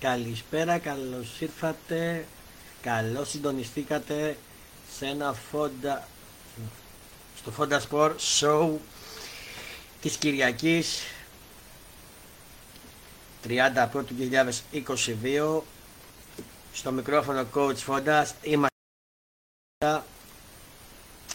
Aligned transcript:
Καλησπέρα, 0.00 0.78
καλώς 0.78 1.40
ήρθατε, 1.40 2.26
καλώς 2.82 3.28
συντονιστήκατε 3.28 4.36
σε 4.96 5.06
ένα 5.06 5.32
φόντα, 5.32 6.08
στο 7.36 7.52
Fonda 7.58 7.80
Sport 7.90 8.14
Show 8.40 8.70
της 10.00 10.16
Κυριακής 10.16 11.02
30 13.44 13.88
Πρώτου 13.92 14.14
2022 14.72 15.60
στο 16.72 16.92
μικρόφωνο 16.92 17.46
Coach 17.54 17.76
Fonda 17.86 18.24
είμαστε 18.42 18.74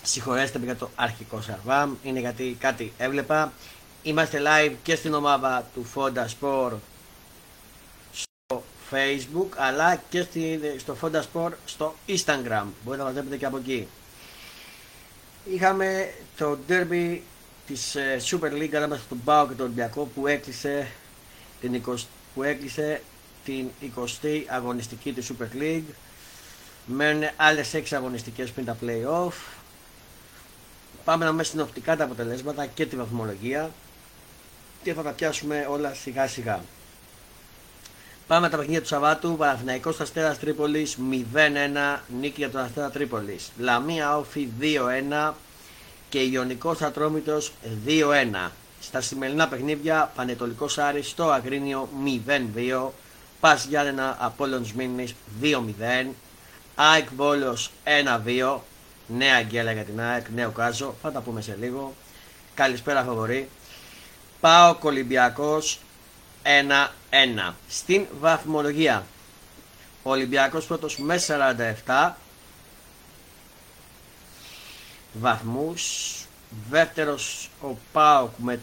συγχωρέστε 0.03 0.59
με 0.59 0.65
για 0.65 0.75
το 0.75 0.89
αρχικό 0.95 1.41
σαρβάμ 1.41 1.95
είναι 2.03 2.19
γιατί 2.19 2.57
κάτι 2.59 2.93
έβλεπα. 2.97 3.53
Είμαστε 4.03 4.41
live 4.45 4.73
και 4.83 4.95
στην 4.95 5.13
ομάδα 5.13 5.69
του 5.73 5.85
Fonda 5.95 6.25
Sport 6.39 6.71
στο 6.71 6.92
Facebook 8.93 9.47
αλλά 9.55 10.01
και 10.09 10.25
στο 10.77 10.97
Fonda 11.01 11.21
Sport 11.33 11.51
στο 11.65 11.95
Instagram. 12.07 12.65
Μπορείτε 12.83 12.97
να 12.97 13.03
μας 13.03 13.13
βλέπετε 13.13 13.37
και 13.37 13.45
από 13.45 13.57
εκεί. 13.57 13.87
Είχαμε 15.45 16.13
το 16.37 16.57
derby 16.69 17.19
της 17.67 17.95
ε, 17.95 18.21
Super 18.25 18.51
League 18.51 18.75
ανάμεσα 18.75 19.01
στον 19.01 19.23
Πάο 19.23 19.47
και 19.47 19.53
τον 19.53 19.65
Ολυμπιακό 19.65 20.05
που 20.15 20.27
έκλεισε 20.27 20.91
την 21.61 21.81
20, 21.85 21.95
που 22.33 22.43
έκλεισε 22.43 23.01
την 23.45 23.69
20η 23.95 24.43
αγωνιστική 24.47 25.13
της 25.13 25.31
Super 25.31 25.61
League. 25.61 25.93
Μένουν 26.85 27.23
άλλες 27.35 27.71
6 27.73 27.83
αγωνιστικές 27.91 28.51
πριν 28.51 28.65
τα 28.65 28.77
play-off. 28.81 29.33
Πάμε 31.03 31.25
να 31.25 31.31
μέσα 31.31 31.51
συνοπτικά 31.51 31.95
τα 31.95 32.03
αποτελέσματα 32.03 32.65
και 32.65 32.85
τη 32.85 32.95
βαθμολογία 32.95 33.71
και 34.83 34.93
θα 34.93 35.01
τα 35.01 35.11
πιάσουμε 35.11 35.67
όλα 35.69 35.93
σιγά 35.93 36.27
σιγά 36.27 36.61
Πάμε 38.27 38.49
τα 38.49 38.57
παιχνίδια 38.57 38.81
του 38.81 38.87
Σαββάτου. 38.87 39.35
Παναθηναϊκός 39.37 39.99
Αστέρα 39.99 40.35
Τρίπολης 40.35 40.97
0-1. 40.97 41.99
Νίκη 42.19 42.33
για 42.37 42.49
τον 42.49 42.61
Αστέρα 42.61 42.89
Τρίπολης. 42.89 43.51
Λαμία 43.57 44.17
Όφη 44.17 44.47
2-1 44.59 45.33
και 46.09 46.19
Ιωνικός 46.19 46.81
Ατρόμητος 46.81 47.53
2-1. 47.85 48.51
Στα 48.79 49.01
σημερινά 49.01 49.47
παιχνίδια 49.47 50.11
Πανετολικός 50.15 50.77
Άρης 50.77 51.09
στο 51.09 51.31
Αγρίνιο 51.31 51.89
0-2. 52.03 52.93
Πας 53.39 53.65
Γιάννενα 53.65 54.17
Απόλυον 54.19 54.65
Μίνη 54.75 55.15
2-0. 55.41 56.13
ΑΕΚ 56.75 57.07
Βόλος 57.15 57.71
1-2. 57.83 58.63
Νέα 59.07 59.35
αγγέλα 59.35 59.71
για 59.71 59.83
την 59.83 60.01
ΑΕΚ, 60.01 60.25
νέο 60.35 60.49
κάζο. 60.49 60.95
Θα 61.01 61.11
τα 61.11 61.19
πούμε 61.19 61.41
σε 61.41 61.57
λίγο. 61.59 61.93
Καλησπέρα 62.53 63.03
Φαβορή. 63.03 63.49
Πάω 64.39 64.75
Κολυμπιακός 64.75 65.79
1-1. 66.43 67.53
Στην 67.67 68.05
βαθμολογία. 68.19 69.05
Ο 70.03 70.09
Ολυμπιακός 70.09 70.65
πρώτος 70.65 70.97
με 70.97 71.17
47 71.85 72.17
βαθμούς. 75.13 76.13
Δεύτερος 76.69 77.49
ο 77.61 77.67
ΠΑΟΚ 77.91 78.31
με 78.37 78.59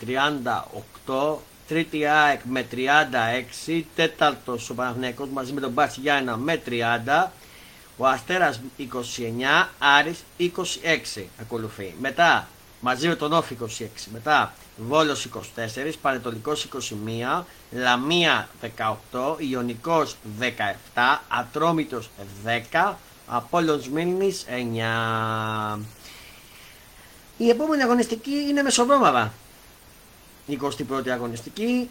38. 1.07 1.39
Τρίτη 1.69 2.07
ΑΕΚ 2.07 2.41
με 2.45 2.67
36. 2.71 3.85
Τέταρτος 3.95 4.71
ο 4.71 4.75
Παναθηναϊκός 4.75 5.29
μαζί 5.29 5.53
με 5.53 5.61
τον 5.61 5.71
Μπάτσι 5.71 6.01
Γιάννα 6.01 6.37
με 6.37 6.63
30. 6.67 7.33
Ο 7.97 8.07
Αστέρας 8.07 8.61
29. 8.79 9.69
Άρης 9.79 10.25
26 10.39 11.29
ακολουθεί. 11.41 11.95
Μετά 12.01 12.49
μαζί 12.81 13.09
με 13.09 13.15
τον 13.15 13.33
Όφη 13.33 13.57
26. 13.61 14.09
Μετά 14.13 14.55
Βόλος 14.89 15.25
24, 15.25 15.93
Πανετολικός 16.03 16.65
21, 16.65 17.45
Λαμία 17.71 18.49
18, 18.61 19.37
Ιωνικός 19.39 20.17
17, 20.95 21.23
Ατρόμητος 21.29 22.11
10, 22.45 22.99
Απόλλωνος 23.27 23.89
Μήνης 23.89 24.45
9. 24.49 25.81
Η 27.37 27.49
επόμενη 27.49 27.83
αγωνιστική 27.83 28.35
είναι 28.49 28.63
μεσοβόμαδα. 28.63 29.33
21η 30.49 31.09
αγωνιστική 31.09 31.91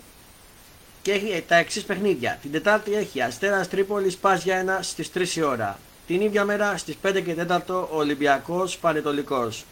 και 1.01 1.11
έχει 1.11 1.43
τα 1.47 1.55
εξής 1.55 1.83
παιχνίδια. 1.83 2.37
Την 2.41 2.51
Τετάρτη 2.51 2.93
έχει 2.93 3.21
Αστέρας 3.21 3.67
Τρίπολης 3.67 4.17
Πας 4.17 4.43
για 4.43 4.57
ένα 4.57 4.81
στις 4.81 5.11
3 5.11 5.35
η 5.35 5.41
ώρα. 5.41 5.79
Την 6.07 6.21
ίδια 6.21 6.45
μέρα 6.45 6.77
στις 6.77 6.95
5 7.01 7.21
και 7.21 7.33
4 7.33 7.87
Ολυμπιακός 7.91 8.77
Πανετολικός. 8.77 9.65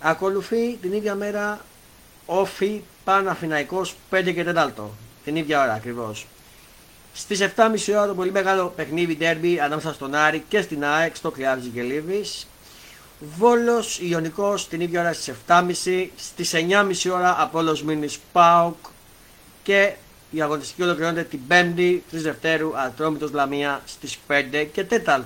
Ακολουθεί 0.00 0.76
την 0.80 0.92
ίδια 0.92 1.14
μέρα 1.14 1.60
Όφι 2.26 2.82
Παναφυναϊκός 3.04 3.94
5 4.10 4.32
και 4.34 4.44
4 4.54 4.70
την 5.24 5.36
ίδια 5.36 5.62
ώρα 5.62 5.72
ακριβώς. 5.72 6.26
Στις 7.12 7.40
7.30 7.56 7.74
ώρα 7.90 8.06
το 8.06 8.14
πολύ 8.14 8.30
μεγάλο 8.30 8.72
παιχνίδι 8.76 9.16
ντέρμπι 9.16 9.60
ανάμεσα 9.60 9.92
στον 9.92 10.14
Άρη 10.14 10.44
και 10.48 10.60
στην 10.60 10.84
ΑΕΚ 10.84 11.16
στο 11.16 11.30
Κλειάβζη 11.30 11.68
και 11.68 11.82
Λίβης. 11.82 12.46
Βόλος 13.36 14.00
Ιωνικός 14.00 14.68
την 14.68 14.80
ίδια 14.80 15.00
ώρα 15.00 15.12
στις 15.12 15.34
7.30 15.46 16.08
στις 16.16 16.54
9.30 16.54 17.10
ώρα 17.12 17.36
Απόλλος 17.42 17.82
Μίνης 17.82 18.18
ΠΑΟΚ 18.32 18.76
και 19.62 19.92
η 20.30 20.42
αγωνιστική 20.42 20.82
ολοκληρώνεται 20.82 21.22
την 21.22 21.40
5η 21.48 21.92
3 21.94 21.98
Δευτέρου 22.10 22.78
Ατρόμητος 22.78 23.32
Λαμία 23.32 23.82
στις 23.84 24.18
5 24.28 24.66
και 24.72 24.86
4. 25.04 25.20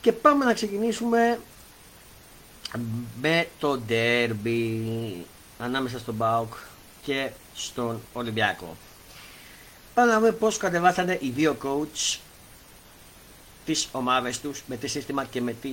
Και 0.00 0.12
πάμε 0.12 0.44
να 0.44 0.52
ξεκινήσουμε 0.52 1.38
με 3.20 3.48
το 3.58 3.78
ντέρμπι 3.78 5.26
ανάμεσα 5.58 5.98
στον 5.98 6.14
Μπάουκ 6.14 6.54
και 7.02 7.30
στον 7.54 8.00
Ολυμπιακό. 8.12 8.76
Πάμε 9.94 10.12
να 10.12 10.18
δούμε 10.18 10.32
πώς 10.32 10.56
κατεβάσανε 10.56 11.18
οι 11.20 11.28
δύο 11.28 11.56
coach 11.62 12.18
τις 13.64 13.88
ομάδες 13.92 14.40
τους 14.40 14.62
με 14.66 14.76
τι 14.76 14.86
σύστημα 14.86 15.24
και 15.24 15.40
με 15.40 15.52
τι 15.52 15.70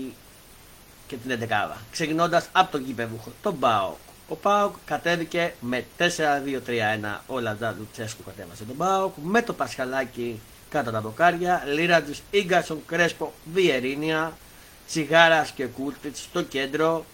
και 1.07 1.15
την 1.15 1.47
11 1.49 1.77
Ξεκινώντας 1.91 2.49
από 2.51 2.71
τον 2.71 2.85
κύπευουχο, 2.85 3.31
τον 3.41 3.53
Μπάουκ. 3.53 3.97
Ο 4.27 4.35
Πάουκ 4.35 4.75
κατέβηκε 4.85 5.53
με 5.59 5.85
4-2-3-1. 5.97 7.21
Ο 7.27 7.39
Λαζά 7.39 7.75
Τσέσκου 7.93 8.23
κατέβασε 8.23 8.63
τον 8.63 8.77
Πάουκ. 8.77 9.13
Με 9.23 9.41
το 9.41 9.53
Πασχαλάκι 9.53 10.39
κάτω 10.69 10.91
τα 10.91 11.01
μποκάρια. 11.01 11.63
Λίρατζης, 11.73 12.21
Ίγκασον, 12.31 12.81
Κρέσπο, 12.85 13.33
Βιερίνια. 13.53 14.37
Τσιγάρας 14.87 15.51
και 15.51 15.65
Κούλτιτς 15.65 16.19
στο 16.19 16.41
κέντρο, 16.41 17.05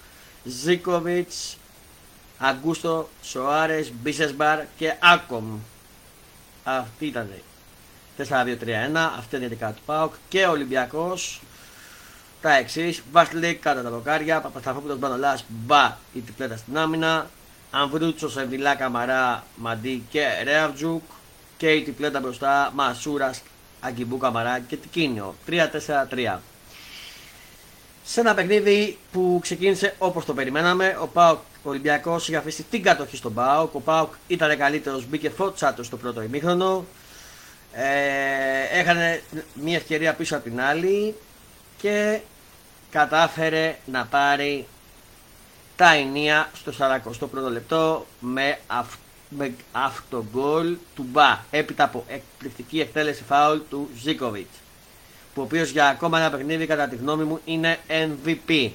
Ζίκοβιτς, 0.43 1.57
Αγκούστο, 2.37 3.09
Σοάρες, 3.23 3.91
Μπίσεσμπαρ 4.01 4.59
και 4.77 4.93
Άκομ. 4.99 5.59
Αυτή 6.63 7.05
ήταν 7.05 7.29
4-2-3-1, 8.17 9.11
αυτή 9.17 9.35
είναι 9.35 9.45
η 9.45 9.47
δικά 9.47 9.71
του 9.71 9.81
ΠΑΟΚ 9.85 10.13
και 10.29 10.45
ο 10.45 10.51
Ολυμπιακός 10.51 11.41
τα 12.41 12.53
εξής. 12.53 13.01
Βασλίκ 13.11 13.61
κάτω 13.61 13.81
τα 13.81 13.89
δοκάρια, 13.89 14.41
Παπασταθόπουλος 14.41 14.97
Μπανολάς, 14.97 15.45
Μπα 15.47 15.97
η 16.13 16.19
τυπλέτα 16.19 16.57
στην 16.57 16.77
άμυνα, 16.77 17.29
Αμβρούτσος, 17.71 18.31
Σεβιλά, 18.31 18.75
Καμαρά, 18.75 19.43
Μαντί 19.55 20.03
και 20.09 20.25
Ρέαβτζουκ 20.43 21.03
και 21.57 21.71
η 21.71 21.83
τυπλέτα 21.83 22.19
μπροστά 22.19 22.71
Μασούρας, 22.75 23.41
Αγκιμπού 23.79 24.17
Καμαρά 24.17 24.59
και 24.59 24.77
Τικίνιο. 24.77 25.35
3-4-3 25.45 26.41
σε 28.11 28.19
ένα 28.19 28.33
παιχνίδι 28.33 28.97
που 29.11 29.39
ξεκίνησε 29.41 29.95
όπως 29.97 30.25
το 30.25 30.33
περιμέναμε. 30.33 30.97
Ο 31.01 31.07
Πάοκ 31.07 31.39
Ολυμπιακός 31.63 32.27
είχε 32.27 32.37
αφήσει 32.37 32.63
την 32.63 32.83
κατοχή 32.83 33.15
στον 33.15 33.33
Πάοκ. 33.33 33.75
Ο 33.75 33.79
Πάοκ 33.79 34.13
ήταν 34.27 34.57
καλύτερος, 34.57 35.05
μπήκε 35.05 35.29
φώτσα 35.29 35.73
του 35.73 35.83
στο 35.83 35.97
πρώτο 35.97 36.21
ημίχρονο. 36.21 36.85
Ε, 37.73 38.79
έχανε 38.79 39.21
μια 39.53 39.75
ευκαιρία 39.75 40.13
πίσω 40.13 40.35
από 40.35 40.43
την 40.43 40.61
άλλη 40.61 41.15
και 41.77 42.19
κατάφερε 42.89 43.77
να 43.85 44.05
πάρει 44.05 44.67
τα 45.75 45.93
ενία 45.93 46.49
στο 46.53 46.71
41ο 46.79 47.51
λεπτό 47.51 48.05
με, 48.19 48.59
αυ, 48.67 48.95
με 49.29 49.55
αυτογκολ 49.71 50.77
του 50.95 51.05
Μπα 51.11 51.39
έπειτα 51.51 51.83
από 51.83 52.05
εκπληκτική 52.07 52.79
εκτέλεση 52.79 53.23
φάουλ 53.23 53.59
του 53.69 53.89
Ζίκοβιτς 54.01 54.60
που 54.60 54.60
ο 55.35 55.41
οποίος 55.41 55.69
για 55.69 55.87
ακόμα 55.87 56.19
ένα 56.19 56.29
παιχνίδι 56.29 56.65
κατά 56.65 56.87
τη 56.87 56.95
γνώμη 56.95 57.23
μου 57.23 57.39
είναι 57.45 57.79
MVP. 57.87 58.69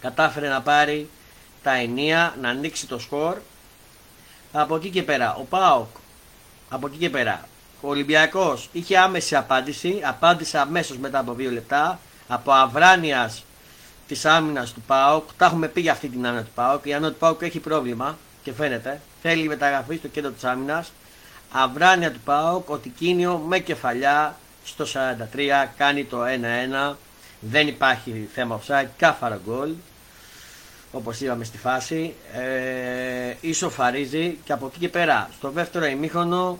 Κατάφερε 0.00 0.48
να 0.48 0.60
πάρει 0.60 1.08
τα 1.62 1.72
ενία, 1.72 2.34
να 2.40 2.48
ανοίξει 2.48 2.86
το 2.86 2.98
σκορ. 2.98 3.36
Από 4.52 4.76
εκεί 4.76 4.90
και 4.90 5.02
πέρα, 5.02 5.34
ο 5.34 5.42
ΠΑΟΚ, 5.42 5.88
από 6.68 6.86
εκεί 6.86 6.96
και 6.96 7.10
πέρα, 7.10 7.48
ο 7.80 7.88
Ολυμπιακός 7.88 8.68
είχε 8.72 8.98
άμεση 8.98 9.36
απάντηση, 9.36 10.00
απάντησε 10.04 10.58
αμέσως 10.58 10.98
μετά 10.98 11.18
από 11.18 11.34
δύο 11.34 11.50
λεπτά, 11.50 11.98
από 12.28 12.52
αβράνειας 12.52 13.44
της 14.08 14.24
άμυνας 14.24 14.72
του 14.72 14.80
ΠΑΟΚ, 14.80 15.28
τα 15.36 15.46
έχουμε 15.46 15.68
πει 15.68 15.80
για 15.80 15.92
αυτή 15.92 16.08
την 16.08 16.26
άμυνα 16.26 16.42
του 16.42 16.50
ΠΑΟΚ, 16.54 16.84
η 16.86 16.94
άμυνα 16.94 17.10
του 17.10 17.18
ΠΑΟΚ 17.18 17.42
έχει 17.42 17.58
πρόβλημα 17.58 18.18
και 18.42 18.52
φαίνεται, 18.52 19.00
θέλει 19.22 19.48
μεταγραφή 19.48 19.96
στο 19.96 20.08
κέντρο 20.08 20.30
της 20.30 20.44
άμυνας, 20.44 20.92
αβράνεια 21.52 22.12
του 22.12 22.20
ΠΑΟΚ, 22.24 22.70
ότι 22.70 22.88
κίνιο 22.88 23.36
με 23.36 23.58
κεφαλιά, 23.58 24.36
στο 24.64 24.84
43 24.84 25.68
κάνει 25.76 26.04
το 26.04 26.22
1-1 26.92 26.94
δεν 27.40 27.68
υπάρχει 27.68 28.28
θέμα 28.34 28.60
offside, 28.60 28.88
κάφαρα 28.96 29.40
γκολ 29.44 29.70
όπως 30.92 31.20
είπαμε 31.20 31.44
στη 31.44 31.58
φάση, 31.58 32.14
ε, 32.32 33.34
ισοφαρίζει 33.40 34.38
και 34.44 34.52
από 34.52 34.66
εκεί 34.66 34.78
και 34.78 34.88
πέρα 34.88 35.30
στο 35.38 35.50
δεύτερο 35.50 35.86
ημίχρονο 35.86 36.58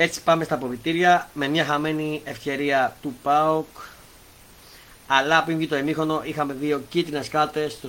έτσι 0.00 0.22
πάμε 0.22 0.44
στα 0.44 0.54
αποβιτήρια 0.54 1.30
με 1.32 1.48
μια 1.48 1.64
χαμένη 1.64 2.20
ευκαιρία 2.24 2.96
του 3.02 3.16
ΠΑΟΚ. 3.22 3.66
Αλλά 5.06 5.44
πριν 5.44 5.56
βγει 5.56 5.66
το 5.66 5.76
ημίχρονο 5.76 6.20
είχαμε 6.24 6.52
δύο 6.52 6.82
κίτρινες 6.88 7.28
κάρτες 7.28 7.72
στο 7.72 7.88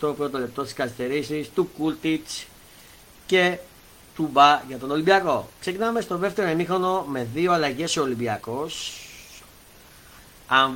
41ο 0.00 0.30
λεπτό 0.32 0.62
της 0.62 0.72
καθυστερήσης 0.72 1.50
του 1.54 1.70
Κούλτιτς 1.78 2.46
και 3.26 3.58
του 4.20 4.28
Μπα 4.32 4.62
για 4.68 4.78
τον 4.78 4.90
Ολυμπιακό. 4.90 5.48
Ξεκινάμε 5.60 6.00
στο 6.00 6.16
δεύτερο 6.16 6.48
ημίχρονο 6.48 7.04
με 7.08 7.28
δύο 7.34 7.52
αλλαγές 7.52 7.96
ο 7.96 8.02
Ολυμπιακός. 8.02 8.92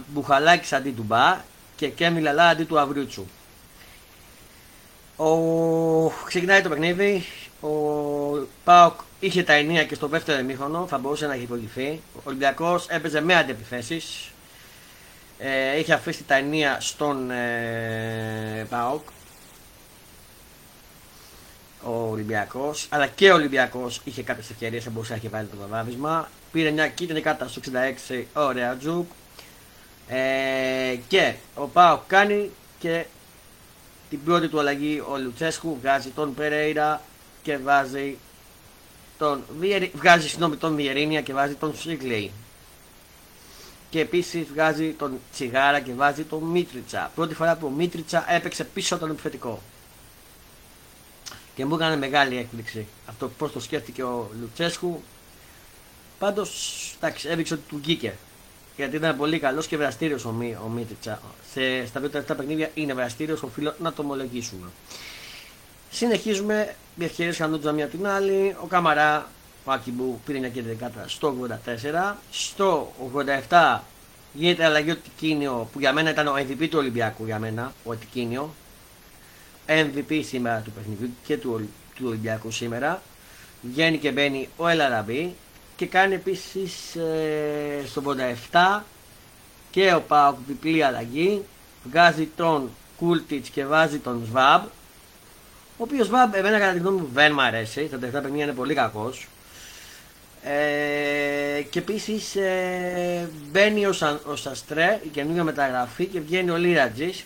Μπουχαλάκης 0.06 0.72
αντί 0.72 0.90
του 0.90 1.02
Μπα 1.02 1.36
και 1.76 1.88
Κέμι 1.88 2.20
Λαλά 2.20 2.48
αντί 2.48 2.64
του 2.64 2.78
Αβριούτσου. 2.78 3.26
Ο... 5.16 5.28
Ξεκινάει 6.26 6.62
το 6.62 6.68
παιχνίδι. 6.68 7.24
Ο 7.60 7.68
Πάοκ 8.64 9.00
είχε 9.20 9.42
τα 9.42 9.52
ενία 9.52 9.84
και 9.84 9.94
στο 9.94 10.06
δεύτερο 10.06 10.38
ημίχρονο 10.38 10.86
θα 10.86 10.98
μπορούσε 10.98 11.26
να 11.26 11.34
έχει 11.34 11.42
υπογειφθεί. 11.42 12.00
Ο 12.16 12.20
Ολυμπιακός 12.24 12.86
έπαιζε 12.88 13.20
με 13.20 13.34
αντιπιθέσει. 13.36 14.02
Ε, 15.38 15.78
είχε 15.78 15.92
αφήσει 15.92 16.24
τα 16.24 16.34
ενία 16.34 16.76
στον 16.80 17.30
ε, 17.30 18.66
Πάοκ. 18.70 19.08
Ο 21.86 22.08
Ολυμπιακός, 22.10 22.86
αλλά 22.90 23.06
και 23.06 23.30
ο 23.30 23.34
Ολυμπιακός 23.34 24.00
είχε 24.04 24.22
κάποιες 24.22 24.50
ευκαιρίες 24.50 24.84
που 24.84 24.90
μπορούσε 24.90 25.12
να 25.12 25.18
έχει 25.18 25.28
βάλει 25.28 25.46
το 25.46 25.56
βαδάβισμα. 25.60 26.28
Πήρε 26.52 26.70
μια 26.70 26.88
κίτρινη 26.88 27.20
κάρτα 27.20 27.48
στο 27.48 27.60
66 28.10 28.24
ο 28.32 28.50
Ρεατζούκ. 28.50 29.10
Ε, 30.08 30.96
και 31.08 31.34
ο 31.54 31.66
Πάοκ 31.66 32.00
κάνει 32.06 32.50
και 32.78 33.04
την 34.10 34.24
πρώτη 34.24 34.48
του 34.48 34.58
αλλαγή 34.58 35.02
ο 35.08 35.18
Λουτσέσκου 35.18 35.78
βγάζει 35.80 36.08
τον 36.08 36.34
Περέιρα 36.34 37.00
και 37.42 37.58
βάζει 37.58 38.16
τον, 39.18 39.44
βγάζει 39.94 40.28
συγγνώμη, 40.28 40.56
τον 40.56 40.74
Βιερίνια 40.74 41.20
και 41.20 41.32
βάζει 41.32 41.54
τον 41.54 41.76
Σίγκλεϊ. 41.76 42.30
Και 43.90 44.00
επίσης 44.00 44.46
βγάζει 44.52 44.92
τον 44.98 45.18
Τσιγάρα 45.32 45.80
και 45.80 45.92
βάζει 45.92 46.22
τον 46.22 46.42
Μίτριτσα. 46.42 47.10
Πρώτη 47.14 47.34
φορά 47.34 47.56
που 47.56 47.66
ο 47.66 47.70
Μίτριτσα 47.70 48.32
έπαιξε 48.34 48.64
πίσω 48.64 48.98
τον 48.98 49.10
επιθετικό. 49.10 49.62
Και 51.54 51.64
μου 51.64 51.74
έκανε 51.74 51.96
μεγάλη 51.96 52.36
έκπληξη 52.36 52.86
αυτό 53.06 53.28
πώ 53.28 53.48
το 53.48 53.60
σκέφτηκε 53.60 54.02
ο 54.02 54.30
Λουτσέσκου. 54.40 55.02
Πάντως, 56.18 56.94
εντάξει, 56.96 57.28
έδειξε 57.28 57.54
ότι 57.54 57.62
του 57.68 57.78
βγήκε 57.82 58.14
γιατί 58.76 58.96
ήταν 58.96 59.16
πολύ 59.16 59.38
καλός 59.38 59.66
και 59.66 59.76
βραστήριος 59.76 60.24
ο, 60.24 60.30
Μί, 60.30 60.56
ο 60.64 60.68
Μίτριτσα. 60.68 61.20
Σε, 61.52 61.86
στα 61.86 62.00
δύο 62.00 62.10
τελευταία 62.10 62.36
παιχνίδια 62.36 62.70
είναι 62.74 62.94
βραστήριος, 62.94 63.42
οφείλω 63.42 63.74
να 63.80 63.92
το 63.92 64.02
ομολογήσουμε. 64.02 64.68
Συνεχίζουμε, 65.90 66.74
οι 66.96 67.04
ευκαιρίε 67.04 67.32
χανούνταν 67.32 67.74
μία 67.74 67.86
την 67.86 68.06
άλλη. 68.06 68.56
Ο 68.62 68.66
Καμαρά, 68.66 69.28
ο 69.64 69.72
Άκυμπου, 69.72 70.20
πήρε 70.26 70.38
μια 70.38 70.48
κέντρη 70.48 70.74
κάρτα 70.74 71.04
στο 71.08 71.36
84. 72.12 72.14
Στο 72.30 72.92
87 73.48 73.78
γίνεται 74.32 74.64
αλλαγή 74.64 74.90
ο 74.90 74.96
Τικίνιο, 74.96 75.68
που 75.72 75.80
για 75.80 75.92
μένα 75.92 76.10
ήταν 76.10 76.26
ο 76.26 76.34
MVP 76.36 76.68
του 76.70 76.78
Ολυμπιακού. 76.78 77.24
Για 77.24 77.38
μένα, 77.38 77.72
ο 77.84 77.94
Τικίνιο. 77.94 78.54
MVP 79.68 80.20
σήμερα 80.24 80.60
του 80.60 80.70
παιχνιδιού 80.70 81.10
και 81.26 81.36
του, 81.36 81.68
του 81.94 82.04
Ολυμπιακού 82.06 82.50
σήμερα. 82.50 83.02
Βγαίνει 83.62 83.98
και 83.98 84.10
μπαίνει 84.10 84.48
ο 84.56 84.68
Ελαραμπή 84.68 85.34
και 85.76 85.86
κάνει 85.86 86.14
επίσης 86.14 86.94
ε, 86.96 87.82
στο 87.86 88.02
87 88.50 88.80
και 89.70 89.94
ο 89.94 90.00
Πάοκ 90.00 90.36
διπλή 90.46 90.82
αλλαγή. 90.82 91.42
Βγάζει 91.90 92.28
τον 92.36 92.70
Κούλτιτς 92.96 93.48
και 93.48 93.64
βάζει 93.64 93.98
τον 93.98 94.24
Σβάμπ 94.26 94.62
ο 95.78 95.82
οποίος 95.82 96.06
Σβάμπ 96.06 96.34
εμένα 96.34 96.58
κατά 96.58 96.72
τη 96.72 96.78
γνώμη 96.78 97.00
μου 97.00 97.10
δεν 97.12 97.32
μου 97.34 97.42
αρέσει. 97.42 97.80
Τα 97.80 97.96
τελευταία 97.96 98.20
παιχνίδια 98.20 98.44
είναι 98.44 98.54
πολύ 98.54 98.74
κακός. 98.74 99.28
Ε, 100.42 101.62
και 101.70 101.78
επίσης 101.78 102.36
ε, 102.36 103.28
μπαίνει 103.50 103.86
ο, 103.86 103.92
Σαν, 103.92 104.20
ο 104.26 104.36
Σαστρέ 104.36 105.00
η 105.04 105.08
καινούργια 105.08 105.44
μεταγραφή 105.44 106.06
και 106.06 106.20
βγαίνει 106.20 106.50
ο 106.50 106.56
Λίρατζης 106.56 107.24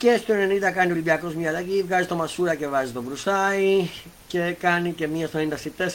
και 0.00 0.16
στο 0.16 0.34
90 0.34 0.72
κάνει 0.74 0.90
ο 0.90 0.92
Ολυμπιακός 0.92 1.34
μια 1.34 1.48
αλλαγή, 1.48 1.82
βγάζει 1.82 2.06
το 2.06 2.14
Μασούρα 2.14 2.54
και 2.54 2.68
βάζει 2.68 2.92
τον 2.92 3.04
Βρουσάη 3.04 3.88
και 4.26 4.56
κάνει 4.60 4.92
και 4.92 5.06
μία 5.06 5.26
στο 5.26 5.38
94, 5.38 5.46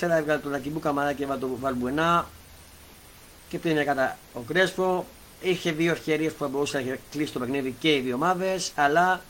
έβγαλε 0.02 0.38
τον 0.38 0.54
Ακιμπού 0.54 0.80
Καμαρά 0.80 1.14
και 1.14 1.26
βάλει 1.26 1.40
τον 1.40 1.58
Βαλμπουενά 1.60 2.28
και 3.50 3.58
πήγαινε 3.58 3.84
κατά 3.84 4.18
ο 4.34 4.40
Κρέσπο. 4.40 5.06
Είχε 5.42 5.72
δύο 5.72 5.92
ευκαιρίες 5.92 6.32
που 6.32 6.44
θα 6.44 6.48
μπορούσε 6.48 6.80
να 6.80 6.98
κλείσει 7.12 7.34
το 7.34 7.40
παιχνίδι 7.40 7.76
και 7.80 7.96
οι 7.96 8.00
δύο 8.00 8.16
ομάδες, 8.16 8.72
αλλά 8.76 9.22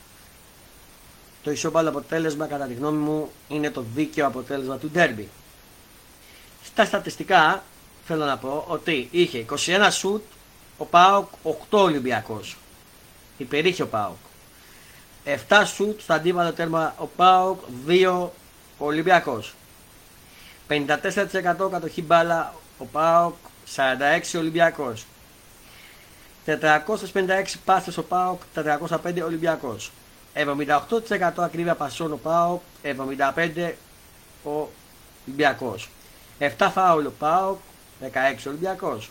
το 1.42 1.50
ισόπαλο 1.50 1.88
αποτέλεσμα 1.88 2.46
κατά 2.46 2.64
τη 2.66 2.74
γνώμη 2.74 2.98
μου 2.98 3.30
είναι 3.48 3.70
το 3.70 3.84
δίκαιο 3.94 4.26
αποτέλεσμα 4.26 4.76
του 4.76 4.90
ντέρμπι. 4.90 5.28
Στα 6.64 6.84
στατιστικά 6.84 7.62
θέλω 8.06 8.24
να 8.24 8.36
πω 8.36 8.64
ότι 8.68 9.08
είχε 9.10 9.44
21 9.66 9.88
σουτ 9.90 10.22
ο 10.76 10.84
Πάοκ 10.84 11.28
8 11.44 11.52
Ολυμπιακός. 11.70 12.56
Υπερήχε 13.38 13.82
ο 13.82 13.86
Πάοκ. 13.86 14.16
7 15.26 15.62
σουτ 15.74 16.00
στο 16.00 16.12
αντίβατο 16.12 16.52
τέρμα 16.52 16.94
ο 16.98 17.06
Πάοκ, 17.06 17.60
2 17.86 18.30
ο 18.78 18.86
Ολυμπιακός. 18.86 19.54
54% 20.68 21.68
κατοχή 21.70 22.02
μπάλα 22.02 22.54
ο 22.78 22.84
Πάοκ, 22.84 23.34
46 23.76 24.34
ο 24.34 24.38
Ολυμπιακός. 24.38 25.06
456 26.46 27.58
πάστες 27.64 27.96
ο 27.96 28.02
ΠΑΟΚ, 28.02 28.40
405 28.54 29.22
Ολυμπιακός. 29.22 29.90
78% 30.34 31.44
ακρίβεια 31.44 31.74
πασών 31.74 32.12
ο 32.12 32.16
ΠΑΟΚ, 32.16 32.62
75 32.82 33.76
ο 34.44 34.68
Ολυμπιακός. 35.26 35.88
7 36.38 36.70
φάουλ 36.70 37.06
ο 37.06 37.12
ΠΑΟΚ, 37.18 37.58
16 38.00 38.46
Ολυμπιακός. 38.46 39.10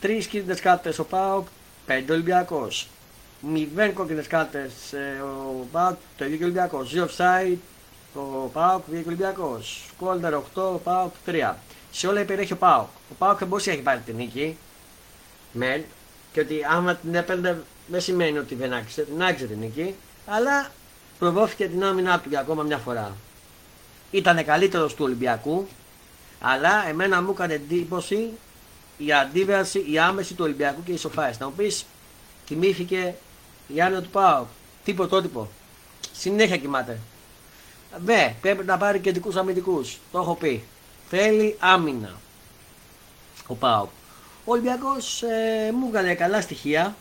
3 0.00 0.26
κίνητες 0.26 0.60
κάρτες 0.60 0.98
ο 0.98 1.04
ΠΑΟΚ, 1.04 1.46
5 1.86 2.12
Ολυμπιακός. 2.12 2.88
0 3.42 3.90
κόκκινες 3.94 4.26
κάρτες 4.26 4.92
ε, 4.92 5.20
ο 5.22 5.66
Πάοκ, 5.72 5.96
το 6.16 6.24
ίδιο 6.24 6.36
και 6.36 6.42
ο 6.42 6.46
Ολυμπιακός. 6.46 6.92
2 6.94 7.04
offside 7.04 7.56
ο 8.14 8.48
Πάοκ, 8.52 8.84
το 8.84 8.90
ίδιο 8.90 9.02
και 9.02 9.08
ο 9.08 9.12
Ολυμπιακός. 9.12 9.90
Κόλτερ 9.98 10.34
8, 10.34 10.40
ο 10.54 10.80
Πάοκ 10.84 11.12
3. 11.26 11.54
Σε 11.90 12.06
όλα 12.06 12.20
υπερέχει 12.20 12.52
ο 12.52 12.56
Πάοκ. 12.56 12.88
Ο 13.10 13.14
Πάοκ 13.18 13.38
δεν 13.38 13.48
μπορούσε 13.48 13.68
να 13.68 13.74
έχει 13.74 13.84
πάρει 13.84 14.00
την 14.00 14.16
νίκη. 14.16 14.56
Μεν. 15.52 15.84
Και 16.32 16.40
ότι 16.40 16.60
άμα 16.70 16.94
την 16.94 17.14
έπαιρνε 17.14 17.62
δεν 17.86 18.00
σημαίνει 18.00 18.38
ότι 18.38 18.54
δεν 18.54 18.72
άξιζε. 18.72 19.02
Την 19.02 19.22
άξιζε 19.22 19.46
την 19.46 19.58
νίκη. 19.58 19.94
Αλλά 20.26 20.70
προβόθηκε 21.18 21.68
την 21.68 21.84
άμυνά 21.84 22.20
του 22.20 22.28
για 22.28 22.40
ακόμα 22.40 22.62
μια 22.62 22.78
φορά. 22.78 23.16
Ήταν 24.10 24.44
καλύτερος 24.44 24.94
του 24.94 25.04
Ολυμπιακού. 25.04 25.66
Αλλά 26.40 26.88
εμένα 26.88 27.22
μου 27.22 27.30
έκανε 27.30 27.54
εντύπωση 27.54 28.30
η 28.98 29.12
αντίδραση, 29.12 29.84
η 29.90 29.98
άμεση 29.98 30.34
του 30.34 30.44
Ολυμπιακού 30.44 30.82
και 30.82 30.92
η 30.92 30.96
σοφάε. 30.96 31.34
Να 31.38 31.46
μου 31.46 31.52
πεις, 31.56 31.86
κοιμήθηκε 32.44 33.14
η 33.74 33.80
άνω 33.80 34.00
του 34.00 34.08
πάω. 34.08 34.46
Τι 34.84 34.94
πρωτότυπο. 34.94 35.48
Συνέχεια 36.12 36.56
κοιμάται. 36.56 36.98
Ναι, 38.04 38.34
πρέπει 38.40 38.64
να 38.64 38.76
πάρει 38.76 38.98
κεντρικού 38.98 39.38
αμυντικούς. 39.38 39.98
Το 40.12 40.18
έχω 40.18 40.34
πει. 40.34 40.64
Θέλει 41.08 41.56
άμυνα. 41.58 42.14
Ο 43.46 43.54
Πάο. 43.54 43.88
Ο 44.44 44.52
Ολυμπιακός 44.52 45.22
ε, 45.22 45.72
μου 45.72 45.88
βγάλε 45.88 46.14
καλά 46.14 46.40
στοιχεία. 46.40 46.96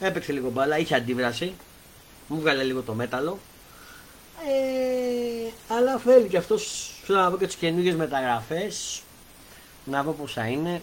Έπαιξε 0.00 0.32
λίγο 0.32 0.50
μπάλα, 0.50 0.78
είχε 0.78 0.94
αντίδραση. 0.94 1.54
Μου 2.28 2.40
βγάλε 2.40 2.62
λίγο 2.62 2.82
το 2.82 2.92
μέταλλο. 2.92 3.38
Ε, 4.46 5.74
αλλά 5.74 5.98
θέλει 5.98 6.28
και 6.28 6.36
αυτός 6.36 6.90
θέλω 7.04 7.18
να 7.18 7.30
δω 7.30 7.36
και 7.36 7.46
τις 7.46 7.54
καινούργιες 7.54 7.94
μεταγραφές. 7.94 9.02
Να 9.84 10.02
δω 10.02 10.12
πώς 10.12 10.32
θα 10.32 10.46
είναι. 10.46 10.82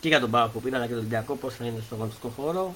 Και 0.00 0.08
για 0.08 0.20
τον 0.20 0.30
Πάο 0.30 0.48
που 0.48 0.60
πήρα, 0.60 0.76
αλλά 0.76 0.84
και 0.84 0.92
τον 0.92 1.00
Ολυμπιακό 1.00 1.34
πώς 1.34 1.54
θα 1.54 1.64
είναι 1.64 1.82
στον 1.86 1.98
αγωνιστικό 1.98 2.32
χώρο 2.36 2.74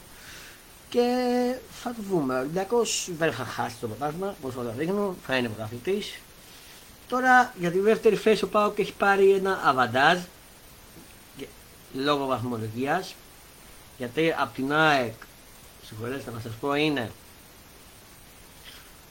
και 0.92 1.54
θα 1.82 1.90
το 1.90 2.02
δούμε. 2.10 2.34
Ο 2.34 2.38
Ολυμπιακός 2.38 3.08
δεν 3.18 3.32
θα 3.32 3.44
χάσει 3.44 3.76
το 3.80 3.86
πρωτάθλημα, 3.86 4.34
όπως 4.40 4.56
όλα 4.56 4.70
δείχνουν, 4.70 5.16
θα 5.26 5.36
είναι 5.36 5.48
πρωταθλητής. 5.48 6.18
Τώρα 7.08 7.54
για 7.58 7.70
τη 7.70 7.78
δεύτερη 7.78 8.16
θέση 8.16 8.44
ο 8.44 8.48
Πάοκ 8.48 8.78
έχει 8.78 8.92
πάρει 8.92 9.30
ένα 9.30 9.60
αβαντάζ 9.64 10.18
λόγω 11.94 12.26
βαθμολογίας. 12.26 13.14
Γιατί 13.98 14.34
από 14.38 14.54
την 14.54 14.72
ΑΕΚ, 14.72 15.12
συγχωρέστε 15.86 16.30
να 16.30 16.40
σας 16.40 16.52
πω, 16.60 16.74
είναι 16.74 17.10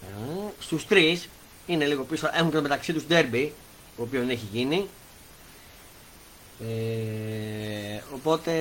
ε, 0.01 0.50
στους 0.59 0.88
τρεις, 0.88 1.29
είναι 1.65 1.85
λίγο 1.85 2.03
πίσω, 2.03 2.29
έχουν 2.33 2.51
και 2.51 2.59
μεταξύ 2.59 2.93
τους 2.93 3.05
ντέρμπι, 3.05 3.53
το 3.97 4.01
οποίο 4.03 4.21
έχει 4.21 4.47
γίνει. 4.51 4.88
Ε, 6.68 8.01
οπότε 8.13 8.51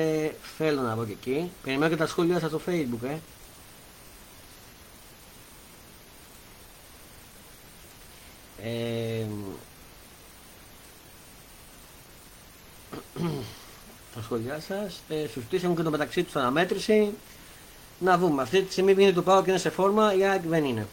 θέλω 0.57 0.81
να 0.81 0.95
βγω 0.95 1.05
και 1.05 1.13
εκεί. 1.13 1.51
Περιμένω 1.63 1.91
και 1.91 1.97
τα 1.97 2.07
σχόλια 2.07 2.39
σας 2.41 2.49
στο 2.51 2.61
facebook, 2.67 3.03
ε. 3.03 3.19
ε 8.63 9.27
τα 14.15 14.23
σχόλιά 14.23 14.61
σας. 14.61 15.03
Ε, 15.09 15.27
στους 15.27 15.63
έχουν 15.63 15.77
και 15.77 15.83
το 15.83 15.91
μεταξύ 15.91 16.23
τους 16.23 16.37
αναμέτρηση. 16.37 17.13
να 17.99 18.19
δούμε. 18.19 18.43
Αυτή 18.43 18.63
τη 18.63 18.73
στιγμή 18.73 18.93
είναι 18.93 19.13
το 19.13 19.23
πάω 19.23 19.43
και 19.43 19.51
είναι 19.51 19.59
σε 19.59 19.71
φόρμα, 19.71 20.15
η 20.15 20.25
ΑΕΚ 20.25 20.43
δεν 20.43 20.65
είναι. 20.65 20.87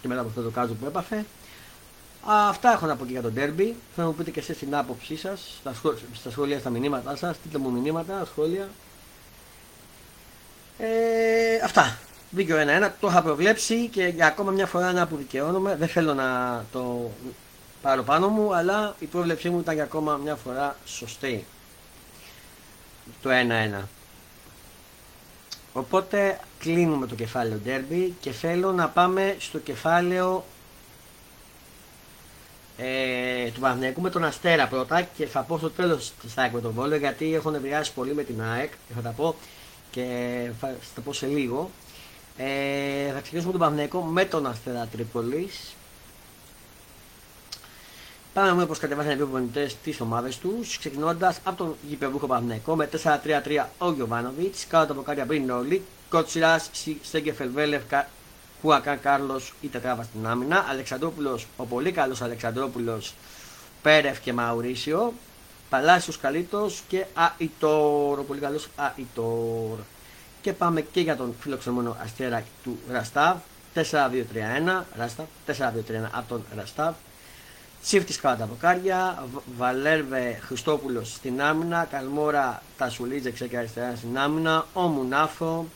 Και 0.00 0.08
μετά 0.08 0.20
από 0.20 0.28
αυτό 0.28 0.42
το 0.42 0.50
κάζο 0.50 0.74
που 0.74 0.86
έπαθε. 0.86 1.24
Αυτά 2.24 2.72
έχω 2.72 2.86
να 2.86 2.96
πω 2.96 3.04
και 3.04 3.12
για 3.12 3.22
τον 3.22 3.32
Derby. 3.36 3.56
Θέλω 3.56 3.74
να 3.96 4.04
μου 4.04 4.14
πείτε 4.14 4.30
και 4.30 4.40
εσείς 4.40 4.58
την 4.58 4.74
άποψή 4.76 5.16
σας, 5.16 5.56
στα, 5.60 5.74
στα 6.14 6.30
σχόλια, 6.30 6.58
στα 6.58 6.70
μηνύματά 6.70 7.16
σας. 7.16 7.36
Στείλτε 7.36 7.58
μου 7.58 7.70
μηνύματα, 7.70 8.24
σχόλια. 8.24 8.68
Ε, 10.78 11.64
αυτά. 11.64 11.98
Δίκιο 12.30 12.56
1-1. 12.56 12.90
Το 13.00 13.08
είχα 13.08 13.22
προβλέψει 13.22 13.88
και 13.88 14.04
για 14.04 14.26
ακόμα 14.26 14.50
μια 14.50 14.66
φορά 14.66 14.92
να 14.92 15.02
αποδικαιώνομαι. 15.02 15.76
Δεν 15.76 15.88
θέλω 15.88 16.14
να 16.14 16.64
το 16.72 17.10
πάρω 17.82 18.02
πάνω 18.02 18.28
μου, 18.28 18.54
αλλά 18.54 18.94
η 18.98 19.04
πρόβλεψή 19.04 19.50
μου 19.50 19.58
ήταν 19.58 19.74
για 19.74 19.82
ακόμα 19.84 20.16
μια 20.16 20.36
φορά 20.36 20.76
σωστή. 20.84 21.46
Το 23.22 23.30
1-1. 23.80 23.82
Οπότε 25.72 26.40
κλείνουμε 26.58 27.06
το 27.06 27.14
κεφάλαιο 27.14 27.60
Derby 27.66 28.10
και 28.20 28.30
θέλω 28.30 28.72
να 28.72 28.88
πάμε 28.88 29.36
στο 29.38 29.58
κεφάλαιο 29.58 30.44
ε, 32.82 33.50
του 33.50 33.60
Παναθηναϊκού 33.60 34.00
με 34.00 34.10
τον 34.10 34.24
Αστέρα 34.24 34.66
πρώτα 34.66 35.02
και 35.02 35.26
θα 35.26 35.40
πω 35.40 35.58
στο 35.58 35.70
τέλος 35.70 36.12
της 36.22 36.38
ΑΕΚ 36.38 36.52
με 36.52 36.60
τον 36.60 36.72
Βόλο 36.72 36.96
γιατί 36.96 37.34
έχω 37.34 37.50
νευριάσει 37.50 37.92
πολύ 37.92 38.14
με 38.14 38.22
την 38.22 38.42
ΑΕΚ 38.42 38.70
και 38.70 38.94
θα 38.94 39.00
τα 39.00 39.10
πω 39.10 39.34
και 39.90 40.04
θα 40.60 40.74
τα 40.94 41.00
πω 41.00 41.12
σε 41.12 41.26
λίγο. 41.26 41.70
Ε, 42.36 43.12
θα 43.12 43.20
ξεκινήσουμε 43.20 43.52
τον 43.52 43.60
Παναθηναϊκό 43.60 44.00
με 44.00 44.24
τον 44.24 44.46
Αστέρα 44.46 44.88
Τρίπολης. 44.92 45.74
Πάμε 48.32 48.46
να 48.48 48.52
δούμε 48.54 48.66
πώς 48.66 48.78
κατεβάσανε 48.78 49.12
οι 49.12 49.16
δύο 49.16 49.26
προπονητές 49.26 49.76
τις 49.76 50.00
ομάδες 50.00 50.38
τους. 50.38 50.78
Ξεκινώντας 50.78 51.40
από 51.44 51.56
τον 51.56 51.76
γηπεδούχο 51.88 52.26
Παναθηναϊκό 52.26 52.76
με 52.76 52.88
4-3-3 53.02 53.66
ο 53.78 53.92
Γιωβάνοβιτς, 53.92 54.66
κάτω 54.66 54.92
από 54.92 55.02
κάτω 55.02 55.24
πριν 55.26 55.50
όλοι. 55.50 55.82
Κότσιρας, 56.08 56.70
Σέγκεφελ 57.02 57.50
Βέλεφ, 57.50 57.82
Χουακάν 58.60 59.00
Κάρλος 59.00 59.52
ή 59.60 59.68
τετράβα 59.68 60.02
στην 60.02 60.26
άμυνα. 60.26 60.66
Αλεξανδρόπουλο, 60.68 61.40
ο 61.56 61.64
πολύ 61.64 61.92
καλός 61.92 62.22
Αλεξανδρόπουλο, 62.22 63.02
Πέρεφ 63.82 64.20
και 64.20 64.32
Μαουρίσιο. 64.32 65.12
Παλάσιος 65.68 66.18
Καλίτο 66.18 66.70
και 66.88 67.06
Αϊτόρ. 67.14 68.18
Ο 68.18 68.22
πολύ 68.22 68.40
καλός 68.40 68.68
Αϊτόρ. 68.76 69.78
Και 70.40 70.52
πάμε 70.52 70.80
και 70.80 71.00
για 71.00 71.16
τον 71.16 71.34
φιλοξενούμενο 71.40 71.96
αστέρα 72.02 72.44
του 72.62 72.78
Ραστάβ. 72.90 73.36
4-2-3-1. 73.74 74.84
Ραστάβ. 74.96 75.26
4-2-3-1 75.46 75.52
από 76.10 76.28
τον 76.28 76.44
Ραστάβ. 76.56 76.94
Τσίφτη 77.82 78.18
κάτω 78.20 78.38
τα 78.38 78.46
βοκάρια. 78.46 79.28
Βαλέρβε 79.56 80.38
Χριστόπουλος 80.42 81.12
στην 81.12 81.42
άμυνα. 81.42 81.84
Καλμόρα 81.90 82.62
Τασουλίτζε 82.78 83.30
και 83.30 83.56
αριστερά 83.56 83.92
στην 83.96 84.18
άμυνα. 84.18 84.66
Ο 84.72 84.80
Μουνάφο 84.80 85.66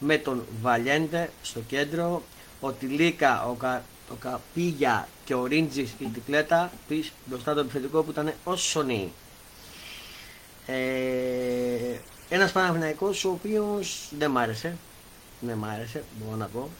με 0.00 0.18
τον 0.18 0.44
Βαλιέντε 0.62 1.30
στο 1.42 1.60
κέντρο, 1.60 2.22
ο 2.60 2.72
Τιλίκα, 2.72 3.44
ο, 3.44 3.52
Κα, 3.52 3.82
ο 4.10 4.14
Καπίγια 4.14 5.08
και 5.24 5.34
ο 5.34 5.46
Ρίντζη 5.46 5.88
η 5.98 6.04
τυκλέτα 6.04 6.72
πίσω 6.88 7.12
μπροστά 7.24 7.54
το 7.54 7.60
επιθετικό 7.60 8.02
που 8.02 8.10
ήταν 8.10 8.32
ο 8.44 8.56
Σονί. 8.56 9.12
Ε, 10.66 11.98
ένας 12.28 12.52
Παναθηναϊκός 12.52 13.24
ο 13.24 13.30
οποίος 13.30 14.08
δεν 14.18 14.30
μ' 14.30 14.38
άρεσε, 14.38 14.76
δεν 15.40 15.56
μ' 15.56 15.64
άρεσε, 15.64 16.04
μπορώ 16.18 16.36
να 16.36 16.46
πω. 16.46 16.70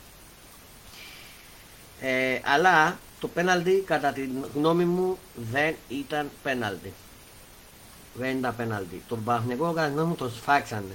Ε, 2.00 2.40
αλλά 2.44 2.98
το 3.20 3.28
πέναλτι 3.28 3.82
κατά 3.86 4.12
τη 4.12 4.28
γνώμη 4.54 4.84
μου 4.84 5.18
δεν 5.34 5.74
ήταν 5.88 6.30
πέναλτι. 6.42 6.92
Δεν 8.14 8.38
ήταν 8.38 8.56
πέναλτι. 8.56 9.02
Τον 9.08 9.24
Παναθηναϊκό 9.24 9.72
κατά 9.72 9.86
τη 9.86 9.92
γνώμη 9.92 10.08
μου 10.08 10.14
τον 10.14 10.30
σφάξανε 10.30 10.94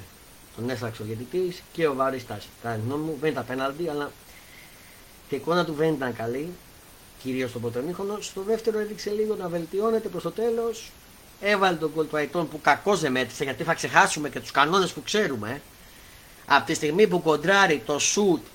τον 0.56 0.70
έσφαξε 0.70 1.02
ο 1.02 1.06
διαιτητή 1.06 1.56
και 1.72 1.88
ο 1.88 1.94
Βαρίστα. 1.94 2.40
Κατά 2.62 2.76
τη 2.76 2.82
γνώμη 2.86 3.04
μου 3.04 3.18
δεν 3.22 3.32
ήταν 3.32 3.46
πέναλτι, 3.46 3.90
αλλά 3.90 4.12
η 5.30 5.36
εικόνα 5.36 5.66
του 5.66 5.74
δεν 5.74 5.94
ήταν 5.94 6.16
καλή, 6.16 6.50
κυρίως 7.24 7.50
στο 7.50 7.60
πρώτο 7.60 7.80
μήχρονο. 7.80 8.18
Στο 8.22 8.42
δεύτερο 8.42 8.80
έδειξε 8.80 9.10
λίγο 9.10 9.36
να 9.36 9.48
βελτιώνεται 9.48 10.08
προς 10.08 10.24
το 10.24 10.32
τέλος. 10.32 10.92
Έβαλε 11.42 11.78
τον 11.78 11.94
κολ 11.94 12.08
του 12.08 12.18
Αϊτών 12.18 12.48
που 12.48 12.62
κακώς 12.62 13.00
δεν 13.00 13.12
μέτρησε 13.12 13.44
γιατί 13.44 13.64
θα 13.64 13.74
ξεχάσουμε 13.74 14.30
και 14.30 14.40
τους 14.40 14.52
κανόνες 14.52 14.92
που 14.92 15.04
ξέρουμε. 15.04 15.62
Από 16.46 16.66
τη 16.66 16.74
στιγμή 16.74 17.08
που 17.08 17.22
κοντράρει 17.22 17.82
το 17.86 18.00
σουτ 18.00 18.46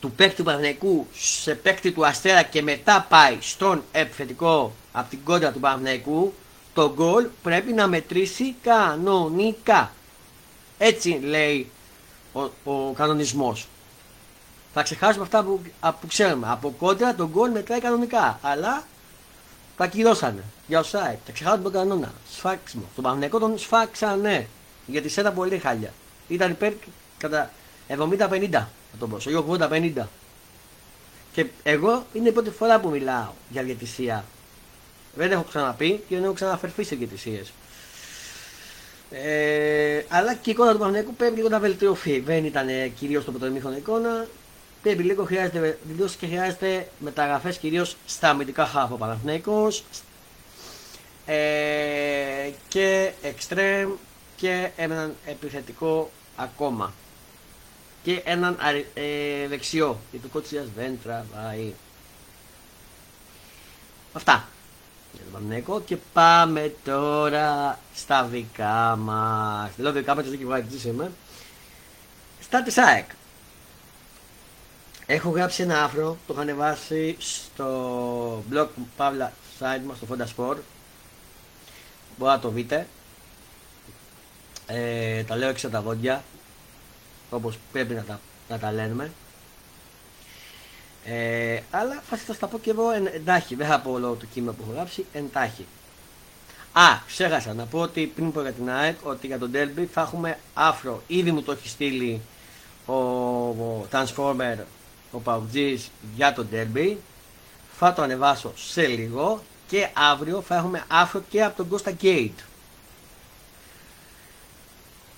του 0.00 0.10
παίκτη 0.10 0.36
του 0.36 0.42
Παναθηναϊκού 0.42 1.06
σε 1.12 1.54
παίκτη 1.54 1.92
του 1.92 2.06
Αστέρα 2.06 2.42
και 2.42 2.62
μετά 2.62 3.06
πάει 3.08 3.36
στον 3.40 3.82
επιθετικό 3.92 4.72
από 4.92 5.10
την 5.10 5.18
κόντρα 5.24 5.52
του 5.52 5.60
Παναθηναϊκού, 5.60 6.34
το 6.74 6.92
γκολ 6.94 7.26
πρέπει 7.42 7.72
να 7.72 7.86
μετρήσει 7.86 8.54
κανονικά. 8.62 9.92
Έτσι 10.82 11.20
λέει 11.22 11.70
ο, 12.32 12.40
ο 12.64 12.92
κανονισμός. 12.92 13.68
Θα 14.72 14.82
ξεχάσουμε 14.82 15.24
αυτά 15.24 15.42
που, 15.42 15.60
που 15.80 16.06
ξέρουμε. 16.06 16.46
Από 16.50 16.74
κόντρα 16.78 17.14
τον 17.14 17.28
γκολ 17.28 17.50
μετράει 17.50 17.80
κανονικά. 17.80 18.38
Αλλά 18.42 18.84
τα 19.76 19.86
κυρώσανε 19.86 20.42
για 20.66 20.80
ο 20.80 20.82
site. 20.82 21.18
Τα 21.26 21.32
ξεχάσουμε 21.32 21.62
τον 21.62 21.72
κανόνα. 21.72 22.12
Σφάξιμο. 22.32 22.84
Τον 22.94 23.04
Παναγενικό 23.04 23.38
τον 23.38 23.58
σφάξανε. 23.58 24.48
Γιατί 24.86 25.08
σε 25.08 25.20
ένα 25.20 25.32
πολύ 25.32 25.58
χάλια. 25.58 25.92
Ήταν 26.28 26.50
υπέρ 26.50 26.72
κατά 27.18 27.50
70-50 27.88 28.48
θα 28.50 28.66
το 28.98 29.06
πω. 29.06 29.18
80-50. 29.58 30.06
Και 31.32 31.46
εγώ 31.62 32.06
είναι 32.12 32.28
η 32.28 32.32
πρώτη 32.32 32.50
φορά 32.50 32.80
που 32.80 32.88
μιλάω 32.88 33.28
για 33.48 33.62
διαιτησία. 33.62 34.24
Δεν 35.14 35.30
έχω 35.30 35.42
ξαναπεί 35.42 36.04
και 36.08 36.14
δεν 36.14 36.24
έχω 36.24 36.32
ξαναφερθεί 36.32 36.84
σε 36.84 36.94
διαιτησίες. 36.94 37.52
Ε, 39.10 40.04
αλλά 40.08 40.34
και 40.34 40.50
η 40.50 40.52
εικόνα 40.52 40.72
του 40.72 40.78
Παναγενικού 40.78 41.14
πρέπει 41.14 41.36
λίγο 41.36 41.48
να 41.48 41.58
βελτιωθεί. 41.58 42.20
Δεν 42.20 42.44
ήταν 42.44 42.68
κυρίως 42.94 43.24
το 43.24 43.30
πρωτοεμίχρονο 43.30 43.76
εικόνα. 43.76 44.26
Πρέπει 44.82 45.02
λίγο 45.02 45.24
χρειάζεται 45.24 45.78
βελτίωση 45.86 46.16
και 46.16 46.26
χρειάζεται 46.26 46.88
μεταγραφές 46.98 47.58
κυρίως 47.58 47.96
στα 48.06 48.28
αμυντικά 48.28 48.66
χάφο 48.66 48.96
Παναθυναϊκό. 48.96 49.68
Ε, 51.26 52.50
και 52.68 53.12
εξτρέμ 53.22 53.90
και 54.36 54.70
έναν 54.76 55.14
επιθετικό 55.26 56.10
ακόμα. 56.36 56.92
Και 58.02 58.22
έναν 58.24 58.58
ε, 58.94 59.46
δεξιό. 59.48 60.00
Γιατί 60.10 60.26
το 60.26 60.32
κότσιας 60.32 60.66
δεν 60.76 60.98
τραβάει. 61.02 61.72
Αυτά 64.12 64.48
για 65.12 65.22
τον 65.22 65.32
Παναγενικό 65.32 65.80
και 65.80 65.96
πάμε 66.12 66.74
τώρα 66.84 67.78
στα 67.94 68.24
δικά 68.24 68.96
μας. 68.96 69.70
Λέω 69.76 69.92
δικά 69.92 70.14
μας, 70.14 70.24
και 70.24 70.38
εγώ 70.42 70.56
είμαι. 70.86 71.12
Στα 72.40 72.62
της 72.62 72.78
ΑΕΚ. 72.78 73.10
Έχω 75.06 75.30
γράψει 75.30 75.62
ένα 75.62 75.84
άφρο, 75.84 76.16
το 76.26 76.32
είχα 76.32 76.42
ανεβάσει 76.42 77.16
στο 77.18 78.44
blog 78.52 78.66
Παύλα 78.96 79.32
site 79.58 79.80
μας, 79.86 79.96
στο 79.96 80.06
Fonda 80.10 80.22
Sport. 80.22 80.56
Μπορείτε 82.16 82.36
να 82.36 82.40
το 82.40 82.48
δείτε. 82.48 82.86
Ε, 84.66 85.22
τα 85.22 85.36
λέω 85.36 85.48
έξω 85.48 85.68
τα 85.68 85.78
γόντια, 85.78 86.24
όπως 87.30 87.58
πρέπει 87.72 87.94
να 87.94 88.02
τα, 88.02 88.20
να 88.48 88.58
τα 88.58 88.72
λέμε. 88.72 89.10
Ε, 91.04 91.60
αλλά 91.70 92.02
θα 92.10 92.16
σα 92.26 92.36
τα 92.36 92.46
πω 92.46 92.58
και 92.58 92.70
εγώ 92.70 92.90
εντάχει. 92.90 93.54
Δεν 93.54 93.66
θα 93.66 93.80
πω 93.80 93.90
όλο 93.90 94.14
το 94.14 94.26
κείμενο 94.26 94.52
που 94.52 94.62
έχω 94.62 94.72
γράψει, 94.72 95.04
εντάχει. 95.12 95.66
Α, 96.72 96.98
ξέχασα 97.06 97.54
να 97.54 97.64
πω 97.64 97.78
ότι 97.78 98.06
πριν 98.06 98.32
πω 98.32 98.40
για 98.40 98.52
την 98.52 98.70
ΑΕΚ 98.70 98.96
ότι 99.02 99.26
για 99.26 99.38
τον 99.38 99.50
Derby 99.54 99.84
θα 99.92 100.00
έχουμε 100.00 100.38
άφρο. 100.54 101.02
Ήδη 101.06 101.32
μου 101.32 101.42
το 101.42 101.52
έχει 101.52 101.68
στείλει 101.68 102.20
ο, 102.86 102.94
ο 102.94 103.86
Transformer, 103.92 104.56
ο 105.10 105.18
Παουτζής 105.18 105.90
για 106.14 106.32
τον 106.32 106.48
Derby. 106.52 106.96
Θα 107.78 107.92
το 107.92 108.02
ανεβάσω 108.02 108.52
σε 108.56 108.86
λίγο 108.86 109.42
και 109.68 109.88
αύριο 109.92 110.40
θα 110.40 110.56
έχουμε 110.56 110.84
άφρο 110.88 111.22
και 111.30 111.44
από 111.44 111.64
τον 111.64 111.80
Costa 111.80 111.92
Gate. 112.02 112.44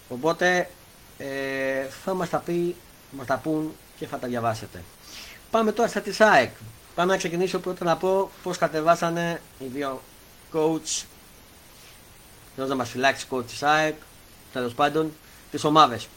Οπότε 0.08 0.70
ε, 1.18 1.86
θα 2.04 2.14
μας 2.14 2.28
τα, 2.28 2.38
πει, 2.38 2.76
μας 3.10 3.26
τα 3.26 3.36
πούν 3.36 3.72
και 3.98 4.06
θα 4.06 4.18
τα 4.18 4.26
διαβάσετε. 4.26 4.82
Πάμε 5.52 5.72
τώρα 5.72 5.88
στα 5.88 6.00
της 6.00 6.20
ΑΕΚ. 6.20 6.50
Πάμε 6.94 7.12
να 7.12 7.18
ξεκινήσω 7.18 7.58
πρώτα 7.58 7.84
να 7.84 7.96
πω 7.96 8.30
πώς 8.42 8.58
κατεβάσανε 8.58 9.40
οι 9.58 9.64
δύο 9.64 10.02
coach. 10.52 11.04
Θέλω 12.56 12.66
να 12.66 12.74
μας 12.74 12.88
φυλάξει 12.88 13.26
coach 13.30 13.46
της 13.46 13.62
ΑΕΚ, 13.62 13.94
τέλος 14.52 14.74
πάντων, 14.74 15.12
τις 15.50 15.64
ομάδες. 15.64 16.08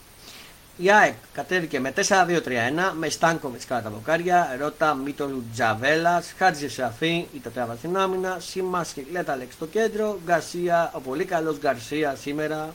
Η 0.76 0.90
ΑΕΚ 0.90 1.14
κατέβηκε 1.32 1.80
με 1.80 1.92
4-2-3-1 1.96 2.92
με 2.98 3.08
Στάνκοβιτς 3.08 3.64
κατά 3.64 3.82
τα 3.82 3.90
βοκάρια, 3.90 4.56
Ρώτα 4.60 4.94
Μίτορου 4.94 5.42
Τζαβέλας, 5.52 6.34
Χάτζη 6.38 6.68
Σαφή, 6.68 7.26
η 7.34 7.38
τετράβα 7.42 7.74
στην 7.74 7.96
άμυνα, 7.96 8.36
Σίμα 8.40 8.86
και 8.94 9.02
Κλέτα 9.02 9.36
Λέξ 9.36 9.54
στο 9.54 9.66
κέντρο, 9.66 10.18
Γκαρσία, 10.24 10.90
ο 10.94 11.00
πολύ 11.00 11.24
καλός 11.24 11.58
Γκαρσία 11.58 12.14
σήμερα, 12.14 12.74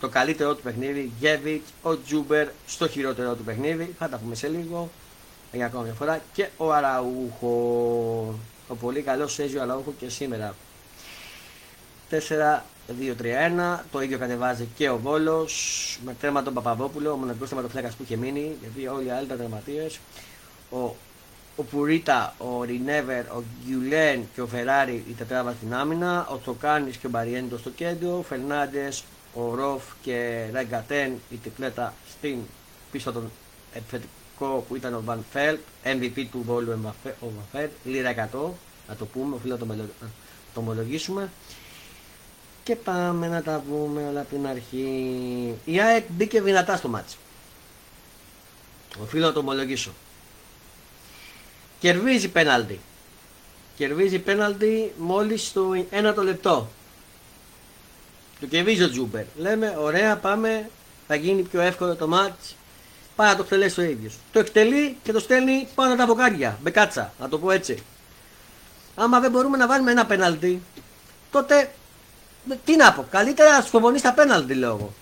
το 0.00 0.08
καλύτερο 0.08 0.54
του 0.54 0.62
παιχνίδι, 0.62 1.12
Γέβιτς, 1.20 1.70
ο 1.82 1.96
Τζούμπερ 1.96 2.48
στο 2.66 2.88
χειρότερο 2.88 3.34
του 3.34 3.44
παιχνίδι, 3.44 3.94
θα 3.98 4.08
τα 4.08 4.16
πούμε 4.16 4.34
σε 4.34 4.48
λίγο 4.48 4.90
για 5.52 5.66
ακόμα 5.66 5.82
μια 5.82 5.92
φορά 5.92 6.20
και 6.32 6.48
ο 6.56 6.72
Αραούχο. 6.72 8.38
Ο 8.68 8.74
πολύ 8.74 9.02
καλό 9.02 9.26
Σέζιο 9.26 9.62
Αραούχο 9.62 9.94
και 9.98 10.08
σήμερα. 10.08 10.54
4 12.10 12.60
2-3-1. 12.88 13.80
Το 13.92 14.02
ίδιο 14.02 14.18
κατεβάζει 14.18 14.68
και 14.76 14.88
ο 14.88 14.98
Βόλο 14.98 15.48
με 16.04 16.14
τέρμα 16.20 16.42
τον 16.42 16.54
Παπαδόπουλο, 16.54 17.12
ο 17.12 17.16
μοναδικό 17.16 17.44
τερματοφύλακα 17.44 17.88
που 17.88 18.02
είχε 18.02 18.16
μείνει, 18.16 18.56
γιατί 18.60 18.86
όλοι 18.86 19.06
οι 19.06 19.10
άλλοι 19.10 19.24
ήταν 19.24 19.38
τερματίε. 19.38 19.86
Ο, 20.70 20.96
ο 21.56 21.62
Πουρίτα, 21.70 22.34
ο 22.38 22.62
Ρινέβερ, 22.62 23.26
ο 23.26 23.44
Γκιουλέν 23.64 24.28
και 24.34 24.40
ο 24.40 24.46
Φεράρι 24.46 25.04
η 25.08 25.12
τετράβα 25.12 25.52
στην 25.52 25.74
άμυνα. 25.74 26.26
Ο 26.30 26.38
Τσοκάνη 26.38 26.90
και 26.90 27.06
ο 27.06 27.10
Μπαριέντο 27.10 27.58
στο 27.58 27.70
κέντρο. 27.70 28.18
Ο 28.18 28.22
Φερνάντε, 28.22 28.88
ο 29.34 29.54
Ροφ 29.54 29.82
και 30.02 30.46
Ραγκατέν 30.52 31.12
η 31.30 31.36
τριπλέτα 31.36 31.94
στην 32.18 32.38
πίσω 32.90 33.12
τον 33.12 33.30
επιθετικό 34.40 34.64
που 34.68 34.76
ήταν 34.76 34.94
ο 34.94 35.02
Βαν 35.04 35.24
Φέλτ. 35.32 35.60
MVP 35.84 36.26
του 36.30 36.42
Βόλου 36.46 36.70
ο 36.72 36.76
Βαν 37.20 37.44
Φέλτ. 37.52 37.70
Λίρα 37.84 38.30
100, 38.32 38.50
να 38.88 38.96
το 38.96 39.06
πούμε, 39.06 39.34
οφείλω 39.34 39.58
να 39.58 39.76
το 40.54 40.60
ομολογήσουμε 40.60 41.30
και 42.62 42.76
πάμε 42.76 43.28
να 43.28 43.42
τα 43.42 43.62
πούμε 43.68 44.08
όλα 44.08 44.20
από 44.20 44.34
την 44.34 44.46
αρχή. 44.46 45.54
Η 45.64 45.80
ΑΕΚ 45.80 46.04
μπήκε 46.08 46.40
δυνατά 46.40 46.76
στο 46.76 46.88
μάτσο. 46.88 47.16
Οφείλω 49.02 49.26
να 49.26 49.32
το 49.32 49.38
ομολογήσω. 49.38 49.90
Κερδίζει 51.80 52.28
πέναλτι. 52.28 52.80
Κερδίζει 53.76 54.18
πέναλτι 54.18 54.92
μόλις 54.98 55.46
στο 55.46 55.86
ένα 55.90 56.14
το 56.14 56.22
λεπτό. 56.22 56.68
Το 58.40 58.46
κερδίζει 58.46 58.82
ο 58.82 58.90
Τζούμπερ. 58.90 59.24
Λέμε 59.36 59.76
ωραία 59.78 60.16
πάμε, 60.16 60.70
θα 61.06 61.14
γίνει 61.14 61.42
πιο 61.42 61.60
εύκολο 61.60 61.96
το 61.96 62.08
μάτς. 62.08 62.54
Πάει 63.20 63.28
να 63.28 63.36
το 63.36 63.42
εκτελέσει 63.42 63.80
ο 63.80 63.82
ίδιος. 63.82 64.14
Το 64.32 64.38
εκτελεί 64.38 64.96
και 65.02 65.12
το 65.12 65.18
στέλνει 65.18 65.68
πάνω 65.74 65.96
τα 65.96 66.06
βοκάρια. 66.06 66.58
Μπεκάτσα, 66.62 67.12
να 67.20 67.28
το 67.28 67.38
πω 67.38 67.50
έτσι. 67.50 67.82
Άμα 68.94 69.20
δεν 69.20 69.30
μπορούμε 69.30 69.56
να 69.56 69.66
βάλουμε 69.66 69.90
ένα 69.90 70.06
πέναλτι, 70.06 70.62
τότε 71.30 71.70
τι 72.64 72.76
να 72.76 72.92
πω, 72.92 73.06
καλύτερα 73.10 73.56
να 73.56 73.64
σκοβωνεί 73.64 73.98
στα 73.98 74.12
πέναλτι 74.12 74.54
λέω 74.54 74.70
εγώ. 74.70 74.92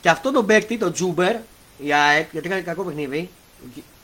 Και 0.00 0.08
αυτό 0.08 0.32
το 0.32 0.44
παίκτη, 0.44 0.78
το 0.78 0.90
Τζούμπερ, 0.90 1.36
η 1.78 1.92
ΑΕΚ, 1.92 2.28
γιατί 2.32 2.46
έκανε 2.46 2.62
κακό 2.62 2.82
παιχνίδι, 2.82 3.30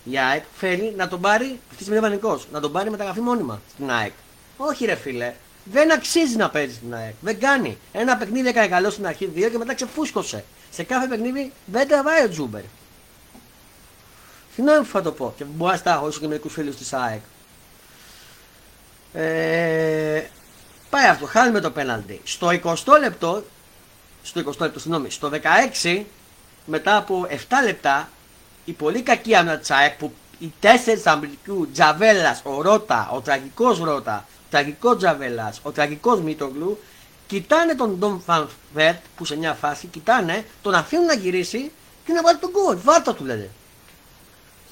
η 0.05 0.19
ΑΕΚ 0.19 0.45
θέλει 0.57 0.95
να 0.97 1.09
τον 1.09 1.21
πάρει, 1.21 1.61
αυτή 1.71 1.77
τη 1.77 1.83
στιγμή 1.85 2.19
να 2.53 2.61
τον 2.61 2.73
πάρει 2.73 2.91
μεταγραφή 2.91 3.21
μόνιμα 3.21 3.61
στην 3.73 3.91
ΑΕΚ. 3.91 4.13
Όχι 4.57 4.85
ρε 4.85 4.95
φίλε, 4.95 5.35
δεν 5.65 5.93
αξίζει 5.93 6.37
να 6.37 6.51
παίζει 6.51 6.75
στην 6.75 6.95
ΑΕΚ. 6.95 7.15
Δεν 7.21 7.41
κάνει. 7.41 7.79
Ένα 7.93 8.17
παιχνίδι 8.17 8.49
έκανε 8.49 8.69
καλό 8.69 8.91
στην 8.91 9.07
αρχή, 9.07 9.27
δύο 9.27 9.49
και 9.49 9.59
μετά 9.59 9.75
ξεφούσκωσε. 9.75 10.45
Σε 10.77 10.83
κάθε 10.83 11.07
παιχνίδι 11.07 11.53
δεν 11.67 11.89
τραβάει 11.89 12.25
ο 12.25 12.29
Τζούμπερ. 12.29 12.63
Συγγνώμη 14.55 14.85
που 14.85 14.91
θα 14.93 15.03
το 15.03 15.13
πω 15.13 15.35
και 15.37 15.45
μπορεί 15.45 15.73
να 15.73 15.79
στάχω 15.79 16.09
και 16.09 16.27
μερικούς 16.27 16.53
φίλους 16.53 16.77
της 16.77 16.93
ΑΕΚ. 16.93 17.21
Ε, 19.13 20.23
Πάει 20.91 21.07
αυτό, 21.07 21.27
χάνουμε 21.27 21.61
το 21.61 21.71
πέναλτι. 21.71 22.21
Στο 22.25 22.49
20 22.63 22.75
λεπτό, 23.01 23.45
στο 24.23 24.41
20 24.41 24.61
λεπτό, 24.61 24.79
συγγνώμη, 24.79 25.11
στο 25.11 25.31
16, 25.83 26.05
μετά 26.65 26.97
από 26.97 27.27
7 27.31 27.35
λεπτά, 27.65 28.09
η 28.65 28.73
πολύ 28.73 29.03
κακή 29.03 29.35
άμυνα 29.35 29.59
Τσάεκ 29.59 29.99
που 29.99 30.13
οι 30.39 30.53
τέσσερις 30.61 31.07
Αμερικού, 31.07 31.71
Τζαβέλας, 31.71 32.41
ο 32.45 32.63
Ρότα, 32.63 33.11
ο 33.13 33.21
τραγικός 33.21 33.79
Ρότα, 33.79 34.25
ο 34.39 34.47
τραγικός 34.51 34.97
Τζαβέλας, 34.97 35.61
ο 35.63 35.71
τραγικός 35.71 36.21
Μίτογλου, 36.21 36.79
κοιτάνε 37.27 37.75
τον 37.75 37.99
Τομ 37.99 38.21
Φαν 38.21 38.58
Βέερτ 38.58 39.05
που 39.17 39.25
σε 39.25 39.37
μια 39.37 39.55
φάση 39.55 39.87
κοιτάνε, 39.87 40.45
τον 40.63 40.75
αφήνουν 40.75 41.05
να 41.05 41.15
γυρίσει 41.15 41.73
και 42.05 42.13
να 42.13 42.23
βάλει 42.23 42.39
το 42.39 42.51
γκολ. 42.51 42.77
Βάλ' 42.83 43.04
τα 43.04 43.15
του 43.15 43.25
λένε. 43.25 43.51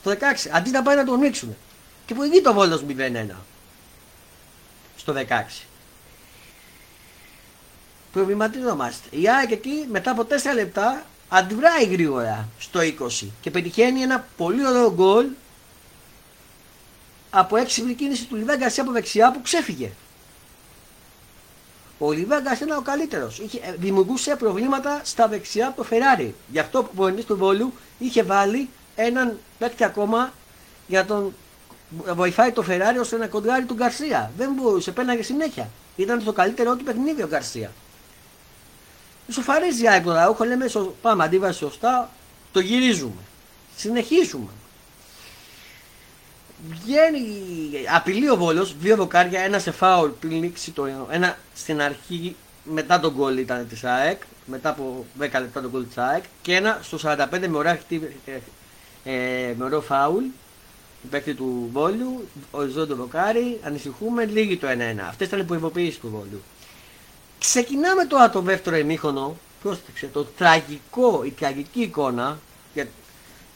Στο 0.00 0.10
16, 0.10 0.14
αντί 0.52 0.70
να 0.70 0.82
πάει 0.82 0.96
να 0.96 1.04
τον 1.04 1.14
ανοίξουν. 1.14 1.56
Και 2.06 2.14
μπροστά 2.14 2.52
ο 2.52 2.57
Βόλος 2.57 2.84
0-1. 2.88 3.30
Στο 4.96 5.12
16 5.12 5.64
προβληματιζόμαστε. 8.12 9.16
Η 9.16 9.28
ΑΕΚ 9.28 9.50
εκεί 9.50 9.86
μετά 9.90 10.10
από 10.10 10.26
4 10.30 10.34
λεπτά 10.54 11.06
αντιδράει 11.28 11.84
γρήγορα 11.84 12.48
στο 12.58 12.80
20 13.22 13.28
και 13.40 13.50
πετυχαίνει 13.50 14.00
ένα 14.00 14.26
πολύ 14.36 14.66
ωραίο 14.66 14.92
γκολ 14.92 15.26
από 17.30 17.56
έξυπνη 17.56 17.94
κίνηση 17.94 18.24
του 18.24 18.36
Λιβάι 18.36 18.72
από 18.78 18.92
δεξιά 18.92 19.32
που 19.32 19.42
ξέφυγε. 19.42 19.92
Ο 21.98 22.12
Λιβέγκας 22.12 22.60
ήταν 22.60 22.78
ο 22.78 22.82
καλύτερος. 22.82 23.38
Ε, 23.38 23.74
δημιουργούσε 23.78 24.36
προβλήματα 24.36 25.00
στα 25.04 25.28
δεξιά 25.28 25.66
από 25.66 25.76
το 25.76 25.82
Φεράρι. 25.82 26.34
Γι' 26.50 26.58
αυτό 26.58 26.82
που 26.82 27.04
ο 27.04 27.10
του 27.10 27.36
Βόλου 27.36 27.72
είχε 27.98 28.22
βάλει 28.22 28.68
έναν 28.96 29.38
παίκτη 29.58 29.84
ακόμα 29.84 30.32
για 30.86 31.00
να 31.00 31.06
τον 31.06 31.34
βοηθάει 32.14 32.52
το 32.52 32.62
Φεράρι 32.62 32.98
ώστε 32.98 33.16
να 33.16 33.26
κοντράρει 33.26 33.64
τον 33.64 33.76
Γκαρσία. 33.76 34.32
Δεν 34.36 34.52
μπορούσε, 34.52 34.92
πέναγε 34.92 35.22
συνέχεια. 35.22 35.70
Ήταν 35.96 36.24
το 36.24 36.32
καλύτερό 36.32 36.76
του 36.76 36.84
παιχνίδι 36.84 37.22
ο 37.22 37.26
Γκαρσία. 37.26 37.72
Σοφαρίζει 39.30 39.82
η 39.82 39.88
ΑΕΚ 39.88 40.04
τον 40.36 40.48
λέμε 40.48 40.66
πάμε 41.02 41.24
αντίβαση 41.24 41.58
σωστά, 41.58 42.10
το 42.52 42.60
γυρίζουμε. 42.60 43.20
Συνεχίζουμε. 43.76 44.50
Βγαίνει, 46.68 47.26
απειλεί 47.94 48.30
ο 48.30 48.36
Βόλος, 48.36 48.76
δύο 48.78 48.96
δοκάρια, 48.96 49.40
ένα 49.40 49.58
σε 49.58 49.70
φάουλ 49.70 50.10
πριν 50.20 50.42
λήξει 50.42 50.70
το 50.70 50.86
ένα 51.10 51.38
στην 51.54 51.80
αρχή 51.80 52.36
μετά 52.64 53.00
τον 53.00 53.12
γκολ 53.12 53.38
ήταν 53.38 53.68
της 53.68 53.84
ΑΕΚ, 53.84 54.22
μετά 54.46 54.68
από 54.68 55.06
10 55.18 55.20
λεπτά 55.20 55.60
τον 55.60 55.70
γκολ 55.70 55.86
της 55.86 55.98
ΑΕΚ 55.98 56.24
και 56.42 56.54
ένα 56.54 56.80
στο 56.82 56.98
45 57.02 57.48
με 57.48 57.56
ωραία, 57.56 57.78
ε, 58.24 58.38
ε, 59.04 59.54
με 59.56 59.64
ωραίο 59.64 59.80
φάουλ 59.80 60.24
παίκτη 61.10 61.34
του 61.34 61.68
Βόλου, 61.72 62.28
ο 62.50 62.66
Ζόντο 62.66 62.96
Βοκάρι, 62.96 63.60
ανησυχούμε, 63.62 64.24
λίγη 64.24 64.56
το 64.56 64.66
1-1. 64.66 65.06
Αυτές 65.08 65.26
ήταν 65.26 65.40
οι 65.40 65.44
προειδοποιήσεις 65.44 65.98
του 65.98 66.08
Βόλου. 66.08 66.42
Ξεκινάμε 67.38 68.04
τώρα 68.04 68.30
το 68.30 68.40
δεύτερο 68.40 68.76
ημίχρονο. 68.76 69.36
Πρόσεξε 69.62 70.06
το 70.06 70.24
τραγικό, 70.24 71.24
η 71.24 71.30
τραγική 71.30 71.80
εικόνα 71.80 72.38
για 72.74 72.88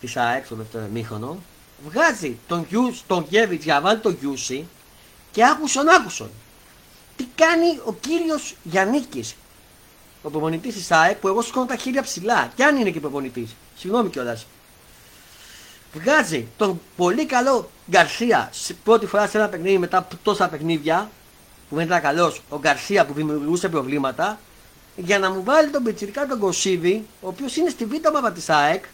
της 0.01 0.17
ΑΕΚ 0.17 0.45
στο 0.45 0.55
δεύτερο 0.55 0.85
ημίχρονο. 0.85 1.39
Βγάζει 1.85 2.39
τον, 2.47 2.67
Γιούς, 2.69 3.03
τον 3.07 3.27
Γέβιτ 3.29 3.63
για 3.63 3.75
να 3.75 3.81
βάλει 3.81 3.99
τον 3.99 4.17
Γιούση 4.21 4.67
και 5.31 5.45
άκουσον 5.45 5.89
άκουσον. 5.89 6.31
Τι 7.17 7.27
κάνει 7.35 7.81
ο 7.85 7.93
κύριος 7.93 8.55
Γιάννικη, 8.63 9.25
ο 10.23 10.31
προπονητής 10.31 10.75
της 10.75 10.91
ΑΕΚ 10.91 11.17
που 11.17 11.29
εγώ 11.29 11.43
σηκώνω 11.43 11.67
τα 11.67 11.77
χέρια 11.77 12.03
ψηλά. 12.03 12.53
Κι 12.57 12.63
αν 12.63 12.77
είναι 12.77 12.91
και 12.91 13.01
προπονητής. 13.01 13.55
Συγγνώμη 13.77 14.09
κιόλας. 14.09 14.47
Βγάζει 15.95 16.47
τον 16.57 16.81
πολύ 16.97 17.27
καλό 17.27 17.71
Γκαρσία 17.91 18.53
πρώτη 18.85 19.07
φορά 19.07 19.27
σε 19.27 19.39
ένα 19.39 19.49
παιχνίδι 19.49 19.79
μετά 19.79 19.99
από 19.99 20.17
τόσα 20.23 20.49
παιχνίδια 20.49 21.11
που 21.69 21.77
δεν 21.77 21.85
ήταν 21.85 22.01
καλός, 22.01 22.43
ο 22.49 22.59
Γκαρσία 22.59 23.07
που 23.07 23.13
δημιουργούσε 23.13 23.69
προβλήματα, 23.69 24.39
για 24.97 25.19
να 25.19 25.31
μου 25.31 25.45
βάλει 25.45 25.71
τον 25.71 25.83
Πιτσυρικά 25.83 26.27
τον 26.27 26.39
Κωσίβη, 26.39 27.07
ο 27.21 27.29
οποίος 27.29 27.57
είναι 27.57 27.71
στη 27.71 27.85
β' 27.85 28.07
ομάδα 28.09 28.33
της 28.33 28.49
ΑΕΚ 28.49 28.85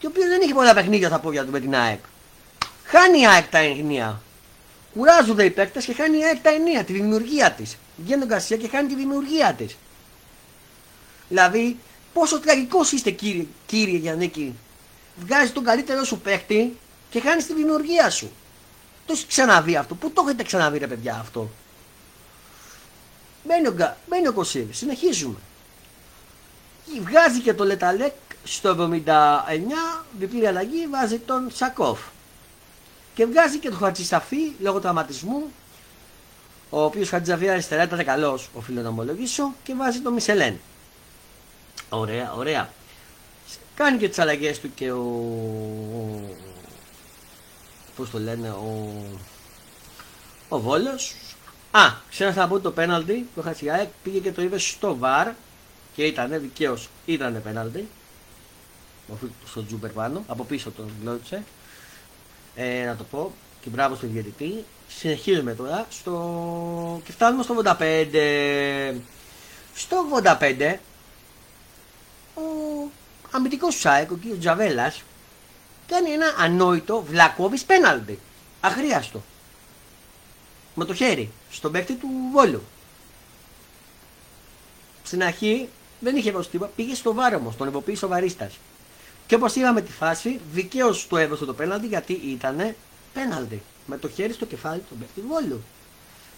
και 0.00 0.06
ο 0.06 0.08
οποίος 0.08 0.28
δεν 0.28 0.40
είχε 0.40 0.54
πολλά 0.54 0.74
παιχνίδια 0.74 1.08
στα 1.08 1.18
πόδια 1.18 1.44
του 1.44 1.50
με 1.50 1.60
την 1.60 1.74
ΑΕΚ. 1.74 1.98
Χάνει 2.84 3.20
η 3.20 3.26
ΑΕΚ 3.26 3.46
τα 3.46 3.58
ενία. 3.58 4.22
Κουράζονται 4.94 5.44
οι 5.44 5.50
παίκτες 5.50 5.84
και 5.84 5.94
χάνει 5.94 6.18
η 6.18 6.24
ΑΕΚ 6.24 6.38
τα 6.42 6.50
ενία, 6.50 6.84
τη 6.84 6.92
δημιουργία 6.92 7.50
της. 7.50 7.76
Βγαίνει 7.96 8.22
ο 8.22 8.26
Γκαρσία 8.26 8.56
και 8.56 8.68
χάνει 8.68 8.88
τη 8.88 8.94
δημιουργία 8.94 9.54
της. 9.54 9.76
Δηλαδή, 11.28 11.78
πόσο 12.12 12.40
τραγικός 12.40 12.92
είστε 12.92 13.10
κύριε, 13.10 13.46
κύριε 13.66 13.98
Γιάννικη. 13.98 14.54
Βγάζει 15.16 15.50
τον 15.50 15.64
καλύτερο 15.64 16.04
σου 16.04 16.20
παίκτη 16.20 16.76
και 17.10 17.20
χάνεις 17.20 17.46
τη 17.46 17.54
δημιουργία 17.54 18.10
σου. 18.10 18.32
Το 19.06 19.12
έχεις 19.12 19.26
ξαναβεί 19.26 19.76
αυτό. 19.76 19.94
Πού 19.94 20.10
το 20.10 20.22
έχετε 20.26 20.42
ξαναβεί 20.42 20.78
ρε 20.78 20.86
παιδιά 20.86 21.18
αυτό; 21.20 21.50
Μένει 23.46 23.66
ο, 23.66 23.96
μένει 24.08 24.28
ο 24.28 24.32
Κωσίβης. 24.32 24.76
Συνεχίζουμε. 24.76 25.38
Βγάζει 27.00 27.40
και 27.40 27.54
το 27.54 27.64
Λεταλέκ 27.64 28.12
στο 28.50 28.90
79 29.06 30.04
διπλή 30.18 30.46
αλλαγή 30.46 30.86
βάζει 30.86 31.18
τον 31.18 31.50
Σακόφ. 31.52 32.00
Και 33.14 33.26
βγάζει 33.26 33.58
και 33.58 33.68
τον 33.68 33.78
Χατζησαφή 33.78 34.52
λόγω 34.60 34.80
τραυματισμού 34.80 35.50
ο 36.70 36.82
οποίος 36.82 37.08
Χατζησαφή 37.08 37.48
αριστερά 37.48 37.82
ήταν 37.82 38.04
καλός, 38.04 38.48
οφείλω 38.54 38.80
να 38.82 38.88
ομολογήσω, 38.88 39.54
και 39.62 39.74
βάζει 39.74 40.00
τον 40.00 40.12
Μισελέν. 40.12 40.60
Ωραία, 41.88 42.32
ωραία. 42.32 42.70
Κάνει 43.74 43.98
και 43.98 44.08
τις 44.08 44.18
αλλαγές 44.18 44.60
του 44.60 44.74
και 44.74 44.92
ο, 44.92 45.04
πώς 47.96 48.10
το 48.10 48.18
λένε, 48.18 48.50
ο, 48.50 49.02
ο 50.48 50.60
Βόλος. 50.60 51.14
Α, 51.70 51.80
ξέχασα 52.10 52.40
να 52.40 52.48
πω 52.48 52.60
το 52.60 52.70
πέναλτι 52.70 53.28
που 53.34 53.40
είχα 53.40 53.54
σιγά, 53.54 53.90
πήγε 54.02 54.18
και 54.18 54.32
το 54.32 54.42
είδε 54.42 54.58
στο 54.58 54.96
βαρ 54.96 55.28
και 55.94 56.04
ήταν 56.04 56.40
δικαίως, 56.40 56.88
ήταν 57.06 57.40
πέναλτι. 57.44 57.88
Στο 59.46 59.64
τζούπερ 59.64 59.90
πάνω, 59.90 60.24
από 60.26 60.44
πίσω 60.44 60.70
τον 60.70 60.90
γλώτσε. 61.02 61.44
Ε, 62.54 62.84
να 62.84 62.96
το 62.96 63.04
πω 63.04 63.32
και 63.60 63.68
μπράβο 63.68 63.94
στον 63.94 64.12
διαιτητή. 64.12 64.64
Συνεχίζουμε 64.88 65.54
τώρα 65.54 65.86
στο... 65.90 67.00
και 67.04 67.12
φτάνουμε 67.12 67.42
στο 67.42 67.62
85. 67.64 68.94
Στο 69.74 69.96
85 70.40 70.76
ο 72.34 72.42
αμυντικός 73.30 73.74
του 73.74 73.80
ΣΑΕΚ, 73.80 74.10
ο 74.10 74.14
κ. 74.14 74.38
Τζαβέλας, 74.38 75.02
κάνει 75.86 76.10
ένα 76.10 76.34
ανόητο 76.38 77.02
βλακόβι 77.02 77.60
πέναλτι. 77.60 78.18
Αχρίαστο. 78.60 79.22
Με 80.74 80.84
το 80.84 80.94
χέρι. 80.94 81.30
Στον 81.50 81.72
παίκτη 81.72 81.94
του 81.94 82.08
Βόλου. 82.32 82.62
στην 85.02 85.22
αρχή 85.22 85.68
δεν 86.00 86.16
είχε 86.16 86.30
δώσει 86.30 86.48
τίποτα, 86.48 86.72
πήγε 86.76 86.94
στο 86.94 87.14
βάρο 87.14 87.36
όμω, 87.36 87.54
τον 87.58 87.68
υποποίησε 87.68 88.04
ο 88.04 88.08
βαρίστας. 88.08 88.58
Και 89.30 89.36
όπως 89.36 89.54
είδαμε 89.56 89.80
τη 89.80 89.92
φάση, 89.92 90.40
δικαίως 90.52 91.06
του 91.06 91.16
έδωσε 91.16 91.44
το 91.44 91.54
πέναλτι 91.54 91.86
γιατί 91.86 92.12
ήταν 92.12 92.74
πέναλτι. 93.12 93.62
Με 93.86 93.98
το 93.98 94.08
χέρι 94.08 94.32
στο 94.32 94.46
κεφάλι 94.46 94.80
του 94.88 94.96
παίκτη 94.96 95.20
βόλου. 95.28 95.62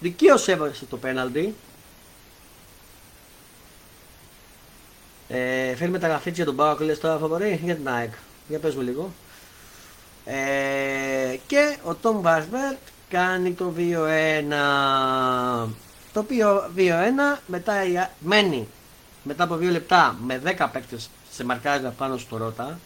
Δικαίως 0.00 0.48
έβασε 0.48 0.84
το 0.84 0.96
πέναλτι. 0.96 1.54
Ε, 5.28 5.74
φέρει 5.74 5.90
μεταγραφή 5.90 6.30
για 6.30 6.44
τον 6.44 6.56
Πάοκ, 6.56 6.80
λες 6.80 7.00
τώρα 7.00 7.18
φαβορή 7.18 7.60
για 7.64 7.74
την 7.74 7.88
ΑΕΚ. 7.88 8.12
Για 8.48 8.58
πες 8.58 8.74
μου 8.74 8.82
λίγο. 8.82 9.12
Ε, 10.24 11.36
και 11.46 11.76
ο 11.84 11.94
Τόμ 11.94 12.20
Βάσμπερτ 12.20 12.78
κάνει 13.08 13.52
το 13.52 13.72
2-1. 13.76 15.68
Το 16.12 16.20
οποίο 16.20 16.70
2-1 16.76 17.40
μετά 17.46 17.72
μένει 18.18 18.68
μετά 19.22 19.44
από 19.44 19.54
2 19.54 19.70
λεπτά 19.70 20.16
με 20.22 20.40
10 20.44 20.68
παίκτες 20.72 21.10
σε 21.32 21.44
μαρκάρισμα 21.44 21.90
πάνω 21.90 22.16
στο 22.16 22.36
Ρότα 22.36 22.78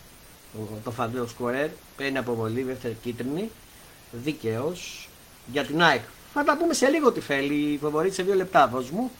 το, 0.52 0.68
το 0.84 0.90
φαντέο 0.90 1.26
σκορέρ 1.26 1.68
παίρνει 1.96 2.18
αποβολή 2.18 2.62
δεύτερη 2.62 2.96
κίτρινη 3.02 3.50
δίκαιος 4.12 5.08
για 5.52 5.64
την 5.64 5.82
ΑΕΚ 5.82 6.02
θα 6.38 6.44
τα 6.44 6.56
πούμε 6.56 6.74
σε 6.74 6.88
λίγο 6.88 7.12
τι 7.12 7.20
θέλει 7.20 7.54
η 7.54 7.78
φοβορή 7.78 8.10
σε 8.10 8.24
2 8.30 8.34
λεπτά 8.34 8.68
δώσ' 8.68 8.90
μου. 8.90 9.10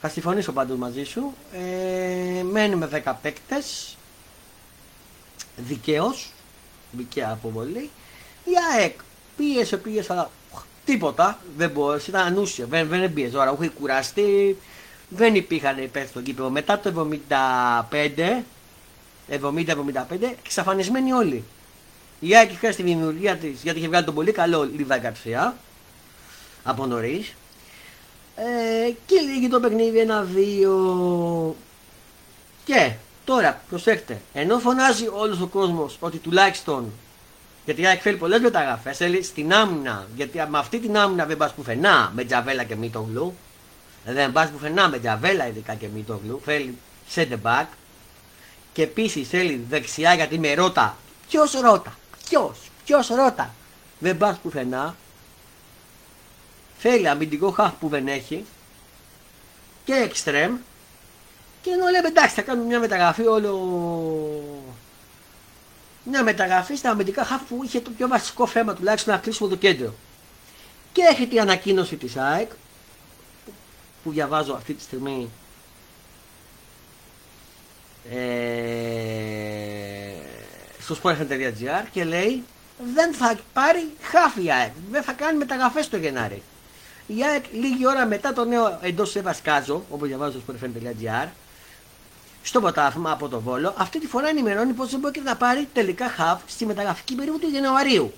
Θα 0.00 0.08
συμφωνήσω 0.08 0.52
πάντως 0.52 0.78
μαζί 0.78 1.04
σου. 1.04 1.34
Ε, 1.52 2.42
μένει 2.42 2.76
με 2.76 3.02
10 3.04 3.12
παίκτες. 3.22 3.96
Δικαίως 5.56 6.32
δικαία 6.92 7.30
αποβολή. 7.30 7.90
Η 8.44 8.52
ΑΕΚ 8.74 8.98
πίεσε 9.36 9.76
πίεσε 9.76 10.12
αλλά 10.12 10.30
τίποτα 10.84 11.38
δεν 11.56 11.70
μπορούσε 11.70 12.10
ήταν 12.10 12.26
ανούσια 12.26 12.66
δεν, 12.66 12.88
δεν 12.88 13.12
πίεσε. 13.12 13.32
Τώρα 13.32 13.56
έχει 13.60 13.68
κουραστεί 13.68 14.56
δεν 15.08 15.34
υπήρχαν 15.34 15.82
υπέρ 15.82 16.06
στο 16.06 16.20
κήπεδο. 16.20 16.50
Μετά 16.50 16.78
το 16.78 17.08
75, 17.28 18.42
70-75, 19.30 19.44
εξαφανισμένοι 20.44 21.12
όλοι. 21.12 21.44
Η 22.20 22.36
Άκη 22.36 22.54
χάρη 22.54 22.72
στη 22.72 22.82
δημιουργία 22.82 23.36
της, 23.36 23.62
γιατί 23.62 23.78
είχε 23.78 23.88
βγάλει 23.88 24.04
τον 24.04 24.14
πολύ 24.14 24.32
καλό 24.32 24.64
Λίβα 24.76 24.98
Γκαρσία 24.98 25.56
από 26.64 26.86
νωρίς. 26.86 27.34
Ε, 28.36 28.90
και 29.06 29.20
λίγη 29.20 29.48
το 29.48 29.60
παιχνίδι 29.60 29.98
ένα-δύο. 29.98 31.56
Και 32.64 32.92
τώρα 33.24 33.62
προσέξτε, 33.68 34.20
ενώ 34.32 34.58
φωνάζει 34.58 35.08
όλος 35.12 35.40
ο 35.40 35.46
κόσμος 35.46 35.96
ότι 36.00 36.18
τουλάχιστον 36.18 36.92
γιατί 37.64 37.80
η 37.80 37.86
ΑΕΚ 37.86 38.00
θέλει 38.02 38.16
πολλές 38.16 38.40
μεταγραφές, 38.40 38.96
θέλει 38.96 39.22
στην 39.22 39.52
άμυνα. 39.52 40.06
Γιατί 40.16 40.42
με 40.48 40.58
αυτή 40.58 40.78
την 40.78 40.96
άμυνα 40.96 41.26
δεν 41.26 41.36
πας 41.36 41.52
πουθενά 41.52 42.12
με 42.14 42.24
τζαβέλα 42.24 42.64
και 42.64 42.76
γλου. 42.92 43.34
Δεν 44.04 44.32
πα 44.32 44.50
πουθενά 44.52 44.88
με 44.88 44.98
τζαβέλα 44.98 45.48
ειδικά 45.48 45.74
και 45.74 45.88
Μητόγλου. 45.88 46.40
Θέλει 46.44 46.78
center 47.14 47.38
back. 47.42 47.66
Και 48.72 48.82
επίσης 48.82 49.28
θέλει 49.28 49.66
δεξιά 49.68 50.14
γιατί 50.14 50.38
με 50.38 50.54
ρώτα. 50.54 50.96
Ποιος 51.28 51.52
ρώτα. 51.52 51.98
Ποιος. 52.28 52.58
Ποιος 52.84 53.08
ρώτα. 53.08 53.54
Δεν 53.98 54.16
πα 54.16 54.38
πουθενά. 54.42 54.96
Θέλει 56.78 57.08
αμυντικό 57.08 57.50
χαφ 57.50 57.72
που 57.72 57.88
δεν 57.88 58.08
έχει. 58.08 58.44
Και 59.84 59.92
εξτρέμ. 59.92 60.56
Και 61.62 61.70
ενώ 61.70 61.86
λέμε 61.88 62.08
εντάξει 62.08 62.34
θα 62.34 62.42
κάνουμε 62.42 62.66
μια 62.66 62.78
μεταγραφή 62.78 63.26
όλο. 63.26 63.52
Μια 66.04 66.22
μεταγραφή 66.22 66.74
στα 66.74 66.90
αμυντικά 66.90 67.24
χαφ 67.24 67.42
που 67.42 67.60
είχε 67.64 67.80
το 67.80 67.90
πιο 67.90 68.08
βασικό 68.08 68.46
θέμα 68.46 68.74
τουλάχιστον 68.74 69.14
να 69.14 69.20
κλείσουμε 69.20 69.48
το 69.48 69.56
κέντρο. 69.56 69.94
Και 70.92 71.02
έχει 71.10 71.26
την 71.26 71.40
ανακοίνωση 71.40 71.96
της 71.96 72.16
ΑΕΚ 72.16 72.50
που 74.04 74.10
διαβάζω 74.10 74.54
αυτή 74.54 74.74
τη 74.74 74.82
στιγμή 74.82 75.30
ε, 78.10 78.16
στο 80.80 80.96
sportfm.gr 81.02 81.84
και 81.92 82.04
λέει 82.04 82.44
δεν 82.94 83.14
θα 83.14 83.38
πάρει 83.52 83.90
χάφη 84.00 84.44
η 84.44 84.52
ΑΕΚ, 84.52 84.72
δεν 84.90 85.02
θα 85.02 85.12
κάνει 85.12 85.38
μεταγραφές 85.38 85.88
το 85.88 85.96
Γενάρη. 85.96 86.42
Η 87.06 87.24
ΑΕΚ 87.24 87.44
λίγη 87.52 87.86
ώρα 87.86 88.06
μετά 88.06 88.32
το 88.32 88.44
νέο 88.44 88.78
εντός 88.82 89.16
Κάζο, 89.42 89.84
όπως 89.90 90.08
διαβάζω 90.08 90.40
στο 90.40 90.52
sportfm.gr 90.52 91.28
στο 92.42 92.60
ποτάθμα 92.60 93.10
από 93.10 93.28
το 93.28 93.40
Βόλο, 93.40 93.74
αυτή 93.78 94.00
τη 94.00 94.06
φορά 94.06 94.28
ενημερώνει 94.28 94.72
πως 94.72 94.90
δεν 94.90 95.00
μπορεί 95.00 95.20
να 95.24 95.36
πάρει 95.36 95.68
τελικά 95.72 96.08
χαφ 96.08 96.40
στη 96.46 96.66
μεταγραφική 96.66 97.14
περίοδο 97.14 97.38
του 97.38 97.50
Ιανουαρίου. 97.54 98.12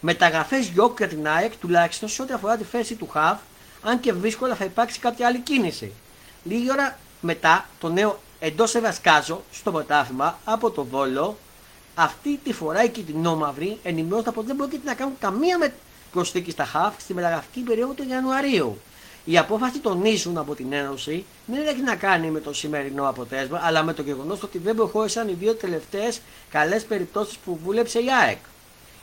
Μεταγραφές 0.00 0.66
γιοκ 0.66 0.98
για 0.98 1.08
την 1.08 1.28
ΑΕΚ 1.28 1.56
τουλάχιστον 1.56 2.08
σε 2.08 2.22
ό,τι 2.22 2.32
αφορά 2.32 2.56
τη 2.56 2.64
θέση 2.64 2.94
του 2.94 3.08
χαφ 3.08 3.38
αν 3.82 4.00
και 4.00 4.12
δύσκολα 4.12 4.54
θα 4.54 4.64
υπάρξει 4.64 4.98
κάποια 4.98 5.26
άλλη 5.26 5.38
κίνηση. 5.38 5.92
Λίγη 6.44 6.70
ώρα 6.70 6.98
μετά 7.20 7.66
το 7.80 7.88
νέο 7.88 8.18
εντός 8.38 8.74
Ευασκάζο 8.74 9.42
στο 9.52 9.72
πρωτάθλημα 9.72 10.38
από 10.44 10.70
το 10.70 10.84
Βόλο, 10.84 11.36
αυτή 11.94 12.40
τη 12.44 12.52
φορά 12.52 12.84
οι 12.84 12.88
κοινόμαυροι 12.88 13.78
ενημερώθηκαν 13.82 14.34
πω 14.34 14.42
δεν 14.42 14.56
πρόκειται 14.56 14.88
να 14.88 14.94
κάνουν 14.94 15.14
καμία 15.18 15.58
με 15.58 15.74
προσθήκη 16.12 16.50
στα 16.50 16.64
ΧΑΦ 16.64 16.94
στη 17.00 17.14
μεταγραφική 17.14 17.60
περίοδο 17.60 17.92
του 17.92 18.06
Ιανουαρίου. 18.08 18.78
Η 19.24 19.38
απόφαση 19.38 19.78
τονίζουν 19.78 20.38
από 20.38 20.54
την 20.54 20.72
Ένωση 20.72 21.24
δεν 21.46 21.66
έχει 21.66 21.82
να 21.82 21.96
κάνει 21.96 22.30
με 22.30 22.40
το 22.40 22.52
σημερινό 22.52 23.08
αποτέλεσμα, 23.08 23.60
αλλά 23.62 23.82
με 23.82 23.92
το 23.92 24.02
γεγονός 24.02 24.42
ότι 24.42 24.58
δεν 24.58 24.76
προχώρησαν 24.76 25.28
οι 25.28 25.32
δύο 25.32 25.54
τελευταίες 25.54 26.20
καλές 26.50 26.84
περιπτώσεις 26.84 27.36
που 27.36 27.58
βούλεψε 27.64 27.98
η 27.98 28.06
ΑΕΚ. 28.22 28.38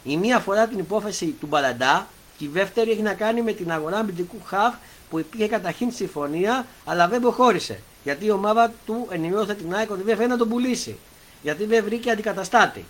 Η 0.03 0.17
μία 0.17 0.37
αφορά 0.37 0.67
την 0.67 0.79
υπόθεση 0.79 1.25
του 1.25 1.47
Μπαλαντά 1.47 2.07
και 2.07 2.22
η 2.43 2.49
δεύτερη 2.53 2.91
έχει 2.91 3.01
να 3.01 3.13
κάνει 3.13 3.41
με 3.41 3.51
την 3.51 3.71
αγορά 3.71 3.97
αμυντικού 3.97 4.37
χαφ 4.45 4.73
που 5.09 5.19
υπήρχε 5.19 5.47
καταρχήν 5.47 5.91
συμφωνία 5.91 6.65
αλλά 6.85 7.07
δεν 7.07 7.21
προχώρησε. 7.21 7.79
Γιατί 8.03 8.25
η 8.25 8.31
ομάδα 8.31 8.73
του 8.85 9.07
ενημερώθηκε 9.09 9.53
την 9.53 9.75
ΑΕΚ 9.75 9.91
ότι 9.91 10.01
δεν 10.03 10.15
φαίνεται 10.15 10.33
να 10.33 10.37
τον 10.37 10.49
πουλήσει. 10.49 10.97
Γιατί 11.41 11.65
δεν 11.65 11.83
βρήκε 11.83 12.11
αντικαταστάτη. 12.11 12.85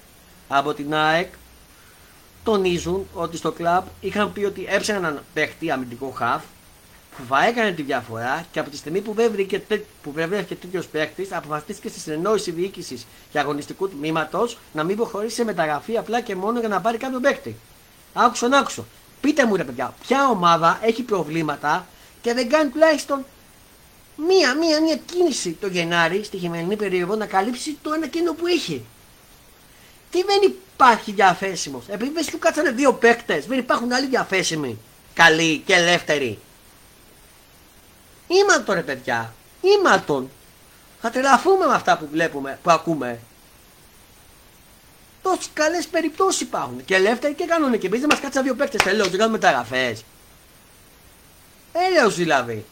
Από 0.48 0.74
την 0.74 0.94
ΑΕΚ 0.94 1.34
τονίζουν 2.44 3.08
ότι 3.14 3.38
στο 3.38 3.52
κλαμπ 3.52 3.86
είχαν 4.02 4.34
πει 4.34 4.44
ότι 4.44 4.66
έψαχναν 4.70 5.14
να 5.14 5.24
παίχτη 5.34 5.72
αμυντικό 5.72 6.10
χαφ 6.10 6.44
που 7.18 7.24
θα 7.30 7.46
έκανε 7.46 7.72
τη 7.72 7.82
διαφορά 7.82 8.46
και 8.52 8.60
από 8.60 8.70
τη 8.70 8.78
στιγμή 8.78 9.02
που 9.02 9.14
δεν 9.14 9.32
βρήκε, 9.32 9.64
που 10.04 10.12
βρέθηκε 10.12 10.56
τέτοιος 10.56 10.88
παίχτης, 10.88 11.32
αποφασίστηκε 11.32 11.90
στη 11.90 12.00
συνεννόηση 12.00 12.52
διοίκησης 12.52 13.08
και 13.32 13.40
αγωνιστικού 13.40 13.90
τμήματος 13.90 14.58
να 14.74 14.84
μην 14.84 14.96
προχωρήσει 14.96 15.36
σε 15.36 15.44
μεταγραφή 15.44 15.98
απλά 15.98 16.22
και 16.22 16.36
μόνο 16.36 16.60
για 16.60 16.68
να 16.68 16.82
πάρει 16.82 16.98
κάποιον 16.98 17.22
παίχτη. 17.22 17.56
Άκουσον, 18.14 18.54
άκουσον. 18.54 18.86
Πείτε 19.24 19.46
μου 19.46 19.56
ρε 19.56 19.64
παιδιά, 19.64 19.94
ποια 20.08 20.30
ομάδα 20.30 20.80
έχει 20.82 21.04
προβλήματα 21.04 21.88
και 22.22 22.34
δεν 22.34 22.50
κάνει 22.50 22.70
τουλάχιστον 22.70 23.26
μία, 24.16 24.56
μία, 24.56 24.82
μία 24.82 24.96
κίνηση 24.96 25.52
το 25.52 25.68
Γενάρη 25.68 26.24
στη 26.24 26.38
χειμερινή 26.38 26.76
περίοδο 26.76 27.16
να 27.16 27.26
καλύψει 27.26 27.78
το 27.82 27.94
ένα 27.94 28.08
κίνητο 28.08 28.34
που 28.34 28.48
έχει. 28.48 28.86
Τι 30.12 30.24
δεν 30.24 30.54
υπάρχει 30.74 31.12
διαθέσιμος. 31.12 31.84
Επειδή 31.88 32.12
δεν 32.12 32.24
σου 32.24 32.40
κάτσανε 32.40 32.72
δύο 32.72 32.94
παίκτες, 32.94 33.46
δεν 33.46 33.58
υπάρχουν 33.58 33.94
άλλοι 33.94 34.08
διαθέσιμοι. 34.08 34.80
Καλοί 35.14 35.58
και 35.66 35.74
ελεύθεροι. 35.74 36.40
Ήμαρτον 38.28 38.76
ρε 38.76 38.82
παιδιά. 38.82 39.34
Ήμαρτον. 39.62 40.30
Θα 41.02 41.10
τρελαθούμε 41.10 41.66
με 41.66 41.74
αυτά 41.74 41.98
που 41.98 42.08
βλέπουμε, 42.12 42.60
που 42.64 42.72
ακούμε. 42.72 43.20
Τόσες 45.24 45.50
καλές 45.54 45.86
περιπτώσεις 45.88 46.42
υπάρχουν. 46.42 46.86
Και 46.86 46.96
ελεύθεροι 46.96 47.34
και 47.34 47.46
κανονικοί. 47.46 47.86
Επειδή 47.86 48.02
δεν 48.02 48.10
μας 48.12 48.20
κάτσα 48.20 48.42
δύο 48.42 48.56
παίκτε 48.56 48.78
τελείω, 48.78 49.04
δεν 49.04 49.20
κάνουμε 49.20 49.38
μεταγραφές. 49.38 50.04
Έλεω 51.74 52.10
δηλαδή. 52.10 52.66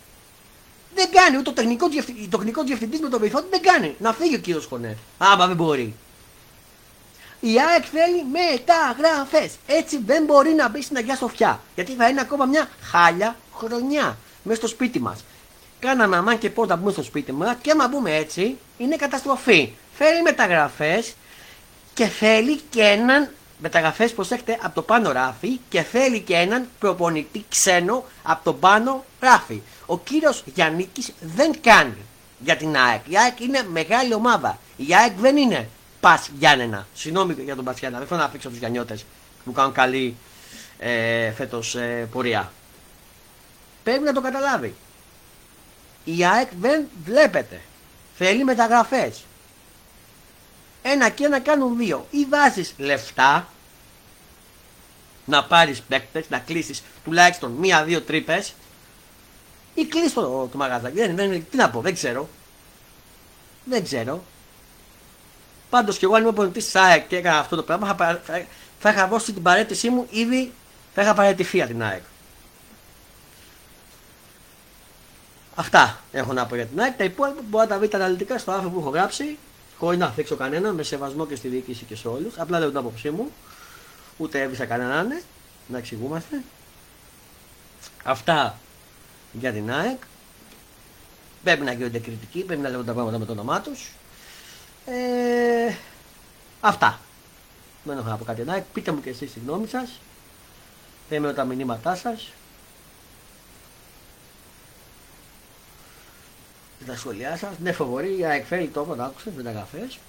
Δεν 0.96 1.10
κάνει 1.12 1.36
ούτε 1.38 1.44
το 1.44 1.54
τεχνικό, 1.54 1.88
διευθυντή, 1.90 2.28
το 2.28 2.38
τεχνικό 2.38 2.64
διευθυντής 2.64 3.00
με 3.00 3.10
τον 3.10 3.20
βοηθό 3.20 3.46
δεν 3.50 3.62
κάνει. 3.62 3.96
Να 4.00 4.14
φύγει 4.14 4.36
ο 4.36 4.40
κύριος 4.40 4.66
Χωνέ. 4.66 4.98
Άμα 5.18 5.48
δεν 5.48 5.56
μπορεί. 5.56 5.96
Η 7.40 7.60
ΑΕΚ 7.70 7.84
θέλει 7.92 8.26
μεταγραφές. 8.32 9.52
Έτσι 9.66 10.00
δεν 10.06 10.24
μπορεί 10.24 10.50
να 10.50 10.70
μπει 10.70 10.82
στην 10.82 10.98
Αγία 10.98 11.16
Σοφιά. 11.16 11.62
Γιατί 11.76 11.92
θα 11.94 12.10
είναι 12.10 12.22
ακόμα 12.22 12.46
μια 12.46 12.70
χάλια 12.82 13.36
χρονιά 13.56 14.18
μέσα 14.44 14.60
στο 14.60 14.68
σπίτι 14.68 15.00
μας. 15.00 15.24
Κάναμε 15.80 16.18
αμάν 16.18 16.38
και 16.38 16.50
πώ 16.50 16.66
να 16.66 16.76
μπούμε 16.76 16.92
στο 16.92 17.04
σπίτι 17.04 17.32
μας 17.32 17.56
και 17.62 17.72
άμα 17.72 17.88
μπούμε 17.88 18.16
έτσι 18.16 18.58
είναι 18.78 18.96
καταστροφή. 18.96 19.74
Θέλει 19.98 20.22
μεταγραφές 20.22 21.14
και 21.94 22.06
θέλει 22.06 22.60
και 22.70 22.82
έναν 22.82 23.30
μεταγραφέ, 23.62 24.08
προσέχετε, 24.08 24.58
από 24.62 24.76
το 24.76 24.82
πάνω 24.82 25.12
ράφι 25.12 25.60
και 25.70 25.82
θέλει 25.82 26.20
και 26.20 26.36
έναν 26.36 26.68
προπονητή 26.80 27.46
ξένο 27.50 28.04
από 28.24 28.44
το 28.44 28.54
πάνω 28.54 29.06
ράφι. 29.20 29.62
Ο 29.86 30.00
κύριος 30.00 30.44
Γιάννικης 30.54 31.14
δεν 31.20 31.62
κάνει 31.62 31.98
για 32.40 32.58
την 32.58 32.76
ΑΕΚ. 32.76 33.02
Η 33.08 33.18
ΑΕΚ 33.18 33.40
είναι 33.40 33.64
μεγάλη 33.72 34.14
ομάδα. 34.14 34.60
Η 34.78 34.96
ΑΕΚ 34.96 35.12
δεν 35.20 35.38
είναι 35.38 35.70
πας 36.00 36.30
Γιάννενα. 36.38 36.88
Συγγνώμη 36.94 37.34
για 37.34 37.56
τον 37.56 37.66
Πασιάννα, 37.66 37.98
δεν 37.98 38.08
θέλω 38.08 38.20
να 38.20 38.26
αφήξω 38.26 38.50
τους 38.50 38.58
Γιαννιώτες 38.58 39.06
που 39.46 39.52
κάνουν 39.52 39.74
καλή 39.74 40.16
ε, 40.80 41.32
φέτος 41.32 41.76
ε, 41.76 42.08
πορεία. 42.12 42.52
Πρέπει 43.84 44.04
να 44.04 44.14
το 44.14 44.22
καταλάβει. 44.22 44.76
Η 46.04 46.26
ΑΕΚ 46.26 46.50
δεν 46.60 46.88
βλέπετε. 47.06 47.62
Θέλει 48.18 48.44
μεταγραφές 48.44 49.24
ένα 50.82 51.10
και 51.10 51.24
ένα 51.24 51.40
κάνουν 51.40 51.78
δύο. 51.78 52.08
Ή 52.10 52.26
βάζεις 52.30 52.74
λεφτά 52.78 53.48
να 55.26 55.44
πάρεις 55.44 55.82
παίκτες, 55.82 56.30
να 56.30 56.40
κλείσεις 56.40 56.84
τουλάχιστον 57.04 57.52
μία-δύο 57.52 58.02
τρύπες 58.02 58.54
ή 59.74 59.86
κλείσει 59.86 60.14
το, 60.14 60.48
το 60.52 60.58
μαγαζάκι. 60.58 60.96
Δεν, 60.96 61.16
δεν, 61.16 61.46
τι 61.50 61.58
να 61.58 61.70
πω, 61.70 61.82
δεν 61.82 61.94
ξέρω. 61.94 62.30
Δεν 63.64 63.84
ξέρω. 63.84 64.24
Πάντως 65.70 65.98
και 65.98 66.06
εγώ 66.06 66.16
αν 66.16 66.22
είμαι 66.22 66.32
πολιτής 66.32 66.66
της 66.66 66.76
ΑΕΚ 66.76 67.08
και 67.08 67.16
έκανα 67.16 67.40
αυτό 67.40 67.56
το 67.56 67.64
πράγμα, 67.64 67.88
θα, 67.88 68.22
θα, 68.24 68.46
θα 68.80 68.90
είχα 68.90 69.08
δώσει 69.08 69.34
την 69.34 69.42
παρέτησή 69.42 69.90
μου 69.90 70.08
ήδη 70.10 70.52
θα 70.94 71.02
είχα 71.02 71.14
παραιτηθεί 71.14 71.62
από 71.62 71.72
την 71.72 71.84
ΑΕΚ. 71.84 72.02
Αυτά 75.56 76.00
έχω 76.12 76.34
να 76.34 76.46
πω 76.46 76.56
για 76.56 76.66
την 76.66 76.82
ΑΕΚ. 76.82 76.98
Τα 76.98 77.04
υπόλοιπα 77.04 77.42
μπορείτε 77.50 77.68
να 77.68 77.68
τα 77.68 77.78
βρείτε 77.78 77.96
αναλυτικά 77.96 78.38
στο 78.38 78.52
άρθρο 78.52 78.70
που 78.70 78.80
έχω 78.80 78.90
γράψει. 78.90 79.38
Χωρί 79.82 79.98
να 79.98 80.06
αφήξω 80.06 80.36
κανέναν, 80.36 80.76
με 80.76 80.84
σεβασμό 80.84 81.26
και 81.26 81.36
στη 81.36 81.48
διοίκηση 81.48 81.84
και 81.84 81.96
σε 81.96 82.08
όλους. 82.08 82.40
Απλά 82.40 82.60
λέω 82.60 82.68
την 82.68 82.78
άποψή 82.78 83.10
μου. 83.10 83.32
Ούτε 84.18 84.42
έβρισα 84.42 84.66
κανέναν, 84.66 85.08
ναι. 85.08 85.22
να 85.68 85.78
εξηγούμαστε. 85.78 86.42
Αυτά 88.04 88.58
για 89.32 89.52
την 89.52 89.72
ΑΕΚ. 89.72 89.98
Πρέπει 91.44 91.64
να 91.64 91.72
γίνονται 91.72 92.00
κριτικοί, 92.00 92.44
πρέπει 92.44 92.62
να 92.62 92.70
λέγονται 92.70 92.88
τα 92.88 92.94
πράγματα 92.94 93.18
με 93.18 93.26
το 93.26 93.32
όνομά 93.32 93.62
τους. 93.62 93.92
Ε, 94.86 95.74
αυτά. 96.60 97.00
Δεν 97.84 97.98
έχω 97.98 98.08
να 98.08 98.18
πω 98.18 98.24
κάτι 98.24 98.42
να 98.42 98.66
Πείτε 98.74 98.92
μου 98.92 99.02
και 99.02 99.10
εσείς 99.10 99.34
τη 99.34 99.40
γνώμη 99.40 99.68
σας. 99.68 100.00
Θέλουμε 101.10 101.34
τα 101.34 101.44
μηνύματά 101.44 101.96
σας. 101.96 102.32
Τα 106.86 106.96
σχόλιά 106.98 107.38
σας. 107.38 107.50
Ναι, 107.60 107.72
φοβορεί, 107.72 108.18
η 108.18 108.26
ΑΕΚ 108.26 108.46
φέρει 108.46 108.68
το 108.68 108.80
όποτε 108.80 109.04
άκουσε, 109.04 109.32
δεν 109.36 109.46
τα 109.46 109.52
καφές. 109.52 110.00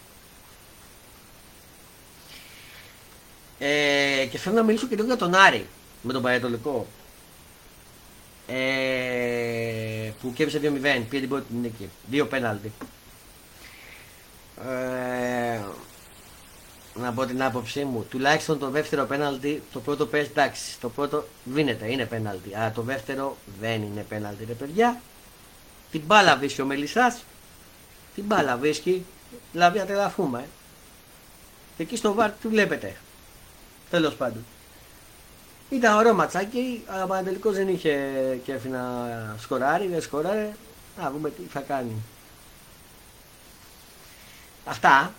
Ε, 3.59 4.27
και 4.31 4.39
θέλω 4.39 4.55
να 4.55 4.63
μιλήσω 4.63 4.87
και 4.87 4.95
λίγο 4.95 5.07
για 5.07 5.17
τον 5.17 5.35
Άρη 5.35 5.67
με 6.03 6.13
τον 6.13 6.23
Παρετολικό. 6.23 6.87
Ε, 8.47 10.13
που 10.21 10.33
κέρδισε 10.33 10.59
2-0, 10.59 11.07
πήγε 11.09 11.21
την 11.21 11.29
πρώτη 11.29 11.55
νίκη. 11.55 11.89
Δύο 12.09 12.27
πέναλτι. 12.27 12.73
Ε, 14.69 15.61
να 16.95 17.13
πω 17.13 17.27
την 17.27 17.43
άποψή 17.43 17.85
μου, 17.85 18.07
τουλάχιστον 18.11 18.59
το 18.59 18.71
δεύτερο 18.71 19.05
πέναλτι, 19.05 19.63
το 19.73 19.81
πρώτο 19.81 20.07
πες 20.07 20.27
εντάξει, 20.27 20.81
το 20.81 20.89
πρώτο 20.89 21.27
βίνεται, 21.45 21.93
είναι 21.93 22.05
πέναλτι, 22.05 22.55
αλλά 22.55 22.73
το 22.73 22.83
δεύτερο 22.83 23.37
δεν 23.61 23.83
είναι 23.83 24.05
πέναλτι 24.09 24.45
ρε 24.45 24.53
παιδιά. 24.53 25.01
Την 25.93 26.03
μπάλα 26.07 26.37
βρίσκει 26.37 26.61
ο 26.61 26.65
Μελισσάς, 26.65 27.25
την 28.15 28.25
μπάλα 28.25 28.57
βρίσκει, 28.57 29.05
δηλαδή 29.53 29.79
ατελαφούμε. 29.79 30.39
Ε. 30.39 30.47
Και 31.77 31.83
εκεί 31.83 31.97
στο 31.97 32.15
βάρ 32.15 32.31
τι 32.31 32.49
βλέπετε, 32.49 32.97
τέλος 33.91 34.15
πάντων. 34.15 34.45
Ήταν 35.71 35.97
ωραίο 35.97 36.15
ματσάκι, 36.15 36.85
αλλά 36.87 37.23
τελικώ 37.23 37.51
δεν 37.51 37.69
είχε 37.69 37.95
και 38.45 38.59
να 38.71 39.37
σκοράρει, 39.39 39.87
δεν 39.87 40.03
σκοράρει. 40.03 40.53
Να 40.99 41.11
δούμε 41.11 41.31
τι 41.31 41.43
θα 41.43 41.61
κάνει. 41.61 42.03
Αυτά. 44.65 45.13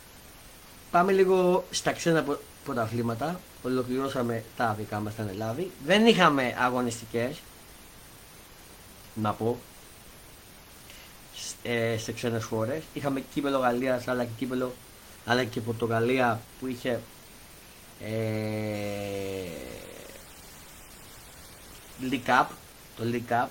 Πάμε 0.92 1.12
λίγο 1.12 1.66
στα 1.70 1.92
ξένα 1.92 2.26
πρωταθλήματα. 2.64 3.40
Ολοκληρώσαμε 3.64 4.44
τα 4.58 4.76
δικά 4.78 5.00
μας 5.00 5.14
στην 5.14 5.28
Ελλάδα. 5.28 5.64
Δεν 5.86 6.06
είχαμε 6.06 6.56
αγωνιστικές, 6.60 7.42
να 9.14 9.34
πω, 9.34 9.60
ε, 11.64 11.98
σε 11.98 12.12
ξένες 12.12 12.44
χώρες. 12.44 12.82
Είχαμε 12.94 13.24
κύπελο 13.34 13.58
Γαλλίας 13.58 14.08
αλλά 14.08 14.24
και 14.24 14.32
κύπελο 14.38 14.74
αλλά 15.26 15.44
και 15.44 15.62
Πορτογαλία 15.62 16.42
που 16.60 16.68
είχε 16.68 17.00
ε, 18.02 18.12
League 22.10 22.30
Cup, 22.30 22.46
το 22.98 23.04
League 23.12 23.32
Cup, 23.34 23.48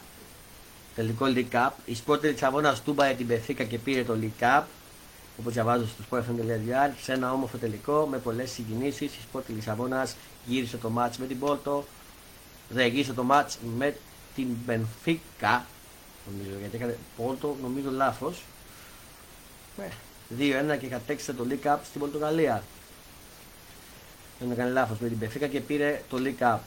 τελικό 0.95 1.27
League 1.35 1.49
Cup. 1.53 1.71
Η 1.85 1.97
Sport 2.07 2.23
Λισαβόνας 2.23 2.83
τούμπαρε 2.83 3.15
την 3.15 3.27
Πεθήκα 3.27 3.65
και 3.65 3.79
πήρε 3.79 4.05
το 4.05 4.19
League 4.21 4.43
Cup 4.43 4.63
όπως 5.39 5.53
διαβάζω 5.53 5.87
στο 5.87 6.05
sportfm.gr, 6.11 6.91
σε 7.03 7.13
ένα 7.13 7.33
όμορφο 7.33 7.57
τελικό 7.57 8.07
με 8.11 8.19
πολλές 8.19 8.51
συγκινήσεις. 8.51 9.13
Η 9.13 9.19
Sport 9.33 9.43
Λισαβόνας 9.47 10.17
γύρισε 10.47 10.77
το 10.77 10.91
μάτς 10.91 11.19
με 11.19 11.27
την 11.27 11.39
Πόρτο, 11.39 11.85
γύρισε 12.69 13.13
το 13.13 13.23
μάτς 13.23 13.59
με 13.77 13.97
την 14.35 14.47
Μπενφίκα, 14.65 15.67
νομίζω, 16.31 16.59
γιατί 16.61 16.77
έκανε 16.77 16.99
Πόρτο, 17.17 17.57
νομίζω 17.63 17.91
λάθος. 17.91 18.43
2-1 20.39 20.77
και 20.81 20.87
κατέξτε 20.87 21.33
το 21.33 21.47
League 21.49 21.67
Cup 21.67 21.79
στην 21.85 22.01
Πορτογαλία. 22.01 22.63
Δεν 24.39 24.51
έκανε 24.51 24.71
λάθος 24.71 24.99
με 24.99 25.09
την 25.09 25.17
Μπενφίκα 25.17 25.47
και 25.47 25.61
πήρε 25.61 26.03
το 26.09 26.19
League 26.21 26.43
Cup. 26.43 26.59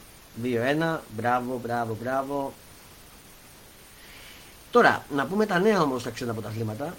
2-1, 0.43 0.99
μπράβο, 1.15 1.59
μπράβο, 1.63 1.97
μπράβο. 2.01 2.53
Τώρα, 4.71 5.05
να 5.15 5.25
πούμε 5.25 5.45
τα 5.45 5.59
νέα 5.59 5.81
όμως 5.81 6.03
τα 6.03 6.09
ξένα 6.09 6.33
πρωταθλήματα. 6.33 6.95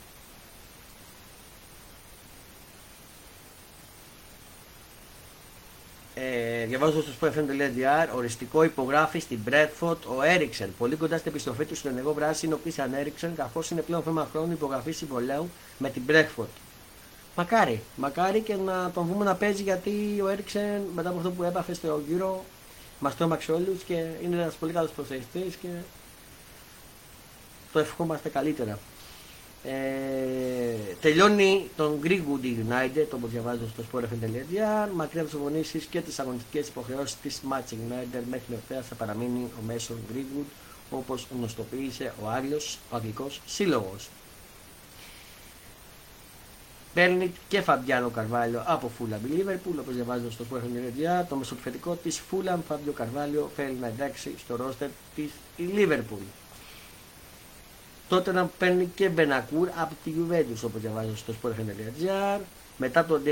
Ε, 6.37 6.64
διαβάζω 6.66 7.03
στο 7.03 7.11
sportfm.gr 7.20 8.14
οριστικό 8.14 8.62
υπογράφει 8.62 9.18
στην 9.18 9.38
Bradford 9.51 9.96
ο 10.16 10.22
Έριξεν. 10.22 10.75
Πολύ 10.79 10.96
κοντά 10.96 11.18
στην 11.18 11.31
επιστροφή 11.31 11.64
του 11.64 11.75
στον 11.75 11.90
ενεργό 11.90 12.12
βράση 12.14 12.46
είναι 12.46 12.55
ο 12.55 12.59
Πίσαν 12.59 12.94
Έριξεν, 12.94 13.35
καθώς 13.35 13.70
είναι 13.70 13.81
πλέον 13.81 14.03
θέμα 14.03 14.29
χρόνου 14.33 14.53
υπογραφή 14.53 14.92
συμβολέου 14.92 15.51
με 15.79 15.90
την 15.90 16.03
Bradford. 16.09 16.46
Μακάρι, 17.37 17.83
μακάρι 17.96 18.40
και 18.40 18.55
να 18.55 18.90
τον 18.90 19.07
βούμε 19.07 19.25
να 19.25 19.35
παίζει 19.35 19.62
γιατί 19.62 20.20
ο 20.22 20.29
Έριξεν 20.29 20.83
μετά 20.94 21.09
από 21.09 21.18
αυτό 21.18 21.31
που 21.31 21.42
έπαθε 21.42 21.75
στο 21.75 22.03
γύρο 22.09 22.44
μας 22.99 23.16
τρόμαξε 23.16 23.53
όλους 23.53 23.83
και 23.83 24.05
είναι 24.22 24.37
ένας 24.37 24.55
πολύ 24.55 24.72
καλός 24.72 24.90
προσεκτή 24.90 25.53
και 25.61 25.68
το 27.72 27.79
ευχόμαστε 27.79 28.29
καλύτερα. 28.29 28.79
Ε, 29.68 30.94
τελειώνει 31.00 31.70
τον 31.76 32.00
Greenwood 32.05 32.44
United, 32.44 33.07
όπως 33.14 33.31
διαβάζω 33.31 33.68
στο 33.68 33.83
sportfm.gr. 33.83 34.88
Μακριά 34.94 35.20
από 35.20 35.31
τις 35.31 35.35
αγωνίσει 35.40 35.79
και 35.90 36.00
τις 36.00 36.18
αγωνιστικές 36.18 36.68
υποχρεώσεις 36.68 37.16
της 37.22 37.40
Matching 37.50 37.92
United 37.92 38.22
μέχρι 38.31 38.44
νεοφαία 38.48 38.83
θα 38.83 38.94
παραμείνει 38.94 39.50
ο 39.59 39.62
Μέσον 39.66 39.96
Greenwood, 40.12 40.46
όπως 40.90 41.26
γνωστοποίησε 41.37 42.12
ο 42.22 42.29
Άγιος 42.29 42.79
ο 42.90 42.96
Αγγλικός 42.96 43.40
Σύλλογος. 43.46 44.09
Παίρνει 46.94 47.33
και 47.48 47.61
Φαμπιάνο 47.61 48.11
Καρβάλιο 48.11 48.62
από 48.66 48.90
Fulham 48.98 49.31
Liverpool, 49.37 49.76
όπως 49.81 49.94
διαβάζω 49.94 50.31
στο 50.31 50.44
sportfm.gr. 50.50 51.24
Το 51.29 51.37
μεσοπιθετικό 51.37 51.94
της 51.94 52.22
Fulham 52.31 52.59
Φαμπιο 52.68 52.92
Καρβάλιο 52.92 53.50
θέλει 53.57 53.76
να 53.81 53.87
εντάξει 53.87 54.35
στο 54.38 54.57
ρόστερ 54.57 54.88
της 55.14 55.31
Liverpool 55.59 56.46
τότε 58.09 58.33
να 58.33 58.45
παίρνει 58.59 58.90
και 58.95 59.09
Μπενακούρ 59.09 59.69
από 59.75 59.95
τη 60.05 60.12
Juventus 60.19 60.61
όπως 60.64 60.81
διαβάζω 60.81 61.16
στο 61.16 61.35
sport.gr 61.42 62.40
μετά 62.77 63.05
τον 63.05 63.23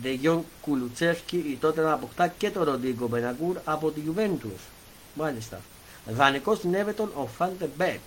Ντεγιόν 0.00 0.44
Κουλουτσεύσκι 0.60 1.36
η 1.36 1.58
τότε 1.60 1.80
να 1.80 1.92
αποκτά 1.92 2.28
και 2.28 2.50
τον 2.50 2.62
Ροντίγκο 2.62 3.08
Μπενακούρ 3.08 3.56
από 3.64 3.90
τη 3.90 4.00
Juventus 4.06 4.60
μάλιστα. 5.14 5.60
Δανεικός 6.06 6.58
στην 6.58 6.74
Everton 6.74 7.08
ο 7.14 7.26
Φάντε 7.26 7.70
Μπέκ 7.76 8.00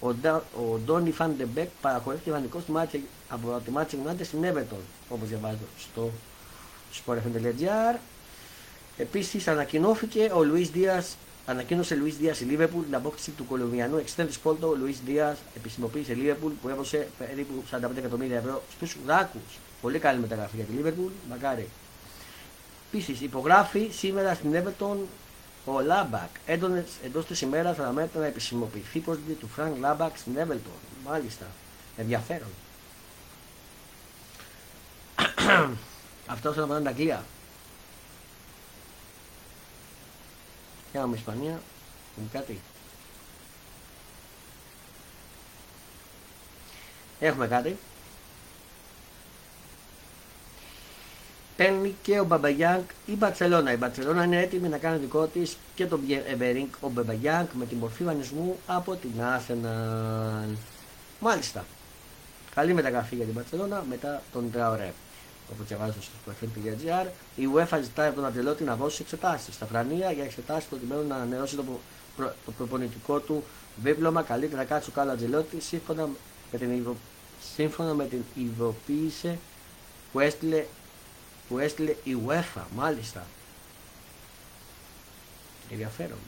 ο, 0.00 0.08
ο 0.08 0.78
Ντόνι 0.84 1.10
Φάντε 1.10 1.44
Μπέκ 1.44 1.68
παραχωρήθηκε 1.80 2.30
δανεικός 2.30 2.62
από 3.28 3.60
τη 3.64 3.70
Μάντσεστερ 3.70 3.98
United 4.04 4.24
στην 4.24 4.44
Everton 4.44 4.82
όπως 5.08 5.28
διαβάζω 5.28 5.66
στο 5.78 6.10
sport.gr 6.92 7.98
Επίσης 8.96 9.48
ανακοινώθηκε 9.48 10.30
ο 10.34 10.42
Λουίς 10.44 10.70
Δίας 10.70 11.16
Ανακοίνωσε 11.46 11.94
Λουίς 11.94 12.16
Δίας 12.16 12.40
η 12.40 12.44
Λίβερπουλ 12.44 12.84
την 12.84 12.94
απόκτηση 12.94 13.30
του 13.30 13.44
Κολομβιανού 13.46 13.96
εξτρέμ 13.96 14.26
της 14.26 14.38
Πόρτο. 14.38 14.68
Ο 14.68 14.74
Λουίς 14.74 15.00
Δίας 15.04 15.38
επισημοποίησε 15.56 16.10
η 16.10 16.14
Λίβερπουλ 16.14 16.52
που 16.62 16.68
έδωσε 16.68 17.08
περίπου 17.18 17.64
45 17.70 17.96
εκατομμύρια 17.96 18.36
ευρώ 18.36 18.62
στους 18.72 18.96
Δράκους. 19.06 19.38
Πολύ 19.80 19.98
καλή 19.98 20.18
μεταγραφή 20.18 20.56
για 20.56 20.64
τη 20.64 20.72
Λίβερπουλ, 20.72 21.12
μακάρι. 21.28 21.68
Επίσης 22.92 23.20
υπογράφει 23.20 23.88
σήμερα 23.92 24.34
στην 24.34 24.54
Everton 24.54 24.96
ο 25.64 25.80
Λάμπαρντ. 25.80 26.28
Εντός 27.04 27.26
της 27.26 27.40
ημέρας 27.40 27.76
θα 27.76 27.82
αναμένεται 27.82 28.18
να 28.18 28.26
επισημοποιηθεί 28.26 28.98
η 28.98 29.01
πρόσληψη 29.01 29.32
του 29.32 29.48
Φρανκ 29.48 29.78
Λάμπαρντ 29.78 30.16
στην 30.16 30.32
Everton. 30.38 31.06
Μάλιστα. 31.06 31.46
Ενδιαφέρον. 31.96 32.48
Αυτός 36.26 36.50
όσον 36.50 36.64
αφορά 36.64 36.78
την 36.78 36.88
Αγγλία. 36.88 37.24
Με 41.04 41.16
Ισπανία, 41.16 41.60
κάτι; 42.32 42.60
Έχουμε 47.20 47.46
κάτι. 47.46 47.76
Παίρνει 51.56 51.94
και 52.02 52.20
ο 52.20 52.24
Μπαμπαγιάνκ 52.24 52.90
η 53.06 53.12
Μπαρσελόνα. 53.12 53.72
Η 53.72 53.76
Μπαρσελόνα 53.76 54.24
είναι 54.24 54.40
έτοιμη 54.40 54.68
να 54.68 54.78
κάνει 54.78 54.98
δικό 54.98 55.26
της 55.26 55.56
και 55.74 55.86
τον 55.86 56.00
Εμπερίνκ 56.26 56.74
ο 56.80 56.88
Μπαμπαγιάνκ 56.88 57.50
με 57.52 57.66
τη 57.66 57.74
μορφή 57.74 58.04
βανισμού 58.04 58.58
από 58.66 58.94
την 58.94 59.22
Άσεναν. 59.22 60.56
Μάλιστα. 61.20 61.64
Καλή 62.54 62.74
μεταγραφή 62.74 63.14
για 63.14 63.24
την 63.24 63.34
Μπαρσελόνα 63.34 63.84
μετά 63.88 64.22
τον 64.32 64.50
Τραωρέ 64.50 64.92
όπω 65.52 65.62
διαβάζω 65.62 66.02
στο 66.02 66.12
sportfm.gr, 66.26 67.06
η 67.36 67.48
UEFA 67.54 67.78
ζητάει 67.82 68.06
από 68.06 68.16
τον 68.16 68.24
Αντελότη 68.24 68.64
να 68.64 68.76
δώσει 68.76 69.02
εξετάσεις 69.02 69.54
στα 69.54 69.66
φρανία 69.66 70.12
για 70.12 70.24
εξετάσεις 70.24 70.68
προκειμένου 70.68 71.06
να 71.06 71.14
ανανεώσει 71.14 71.56
το, 71.56 71.64
προ, 72.16 72.32
το 72.44 72.52
προπονητικό 72.52 73.20
του 73.20 73.44
Δίπλωμα 73.82 74.22
καλύτερα 74.22 74.64
κάτσου 74.64 74.92
κάλα 74.92 75.16
τζελότη 75.16 75.60
σύμφωνα 75.60 76.08
με 76.52 76.58
την, 76.58 76.76
υπο... 76.76 76.96
σύμφωνα 77.54 77.94
με 77.94 78.06
την 78.06 78.24
ειδοποίηση 78.34 79.38
που 80.12 80.20
έστειλε, 80.20 80.66
που 81.48 81.58
έστειλε 81.58 81.90
η 82.04 82.16
UEFA. 82.26 82.62
Μάλιστα. 82.74 83.26
Ενδιαφέρον. 85.70 86.18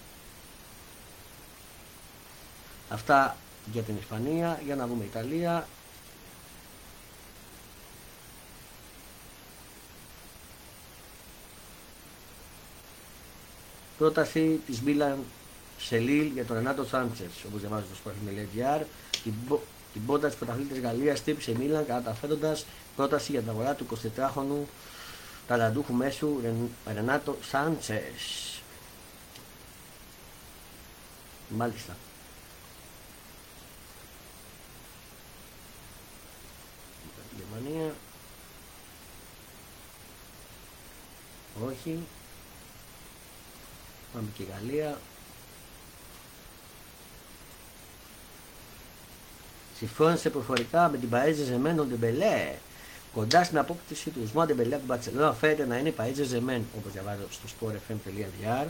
Αυτά 2.89 3.37
για 3.73 3.83
την 3.83 3.97
Ισπανία. 4.01 4.61
Για 4.65 4.77
να 4.77 4.87
δούμε 4.87 5.05
Ιταλία. 5.05 5.67
Πρόταση 13.99 14.61
της 14.67 14.81
Μίλαν 14.81 15.25
Σελίλ 15.79 16.27
για 16.33 16.45
τον 16.45 16.57
Ρενάτο 16.57 16.85
Σάντσες, 16.85 17.45
όπως 17.47 17.61
διαβάζει 17.61 17.85
το 17.85 18.11
Sport.gr. 18.11 18.85
Την, 19.23 19.33
την 19.93 20.07
πόρτα 20.07 20.27
της 20.27 20.37
πρωταθλήτριας 20.37 20.83
Γαλλίας 20.85 21.23
τύπησε 21.23 21.51
η 21.51 21.55
Μίλαν 21.55 21.87
καταφέροντα 21.87 22.57
πρόταση 22.97 23.31
για 23.33 23.41
την 23.41 23.51
αγορά 23.51 23.75
του 23.75 23.87
23χρονου 24.17 24.67
ταλαντούχου 25.47 25.93
μέσου 25.93 26.41
Ρενάτο 26.95 27.37
Σάντσες. 27.43 28.63
Μάλιστα. 31.49 31.97
Γερμανία. 37.37 37.95
Όχι. 41.67 41.99
Πάμε 44.13 44.27
και 44.37 44.43
Γαλλία. 44.53 44.99
Συμφώνησε 49.77 50.31
προφορικά 50.31 50.89
με 50.89 50.99
την 50.99 51.09
Παρί 51.09 51.29
Σεν 51.29 51.45
Ζερμέν 51.45 51.79
ο 51.79 51.85
Ντεμπελέ. 51.85 52.55
Κοντά 53.15 53.45
στην 53.45 53.59
απόκτηση 53.59 54.11
του 54.11 54.21
Ουσμάν 54.25 54.47
Ντεμπελέ 54.47 54.75
από 54.75 54.85
την 54.85 54.87
Μπαρσελόνα 54.87 55.33
φαίνεται 55.33 55.67
να 55.67 55.77
είναι 55.77 55.89
η 55.89 55.93
Παρί 55.93 56.11
Σεν 56.11 56.25
Ζερμέν, 56.25 56.65
όπως 56.79 56.93
διαβάζω 56.93 57.23
στο 57.31 57.49
sportfm.gr. 57.61 58.67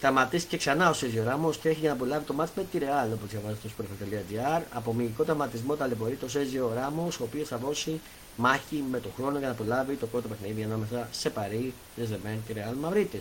Τραυματίστηκε 0.00 0.56
ξανά 0.56 0.90
ο 0.90 0.92
Σέρχιο 0.92 1.24
Ράμος 1.24 1.56
και 1.56 1.68
τρέχει 1.68 1.80
για 1.80 1.88
να 1.88 1.94
προλάβει 1.94 2.24
το 2.24 2.32
ματς 2.32 2.50
με 2.56 2.64
τη 2.70 2.78
Ρεάλ, 2.78 3.12
όπως 3.12 3.28
διαβάζει 3.28 3.56
στο 3.58 3.68
sportfm.gr. 3.78 4.62
Από 4.72 4.92
μυϊκό 4.92 5.24
τραυματισμό 5.24 5.76
ταλαιπωρεί 5.76 6.14
το 6.14 6.28
Σέρχιο 6.28 6.72
Ράμος, 6.74 7.20
ο 7.20 7.22
οποίος 7.22 7.48
θα 7.48 7.56
δώσει 7.56 8.00
μάχη 8.36 8.84
με 8.90 9.00
τον 9.00 9.12
χρόνο 9.16 9.38
για 9.38 9.46
να 9.46 9.52
προλάβει 9.52 9.94
το 9.94 10.06
πρώτο 10.06 10.28
παιχνίδι 10.28 10.62
ανάμεσα 10.62 11.08
σε 11.10 11.30
Παρί 11.30 11.74
Σεν 11.96 12.11
Ζερμέν 12.11 12.42
και 12.46 12.52
Ρεάλ 12.52 12.74
Μαδρίτης. 12.74 13.18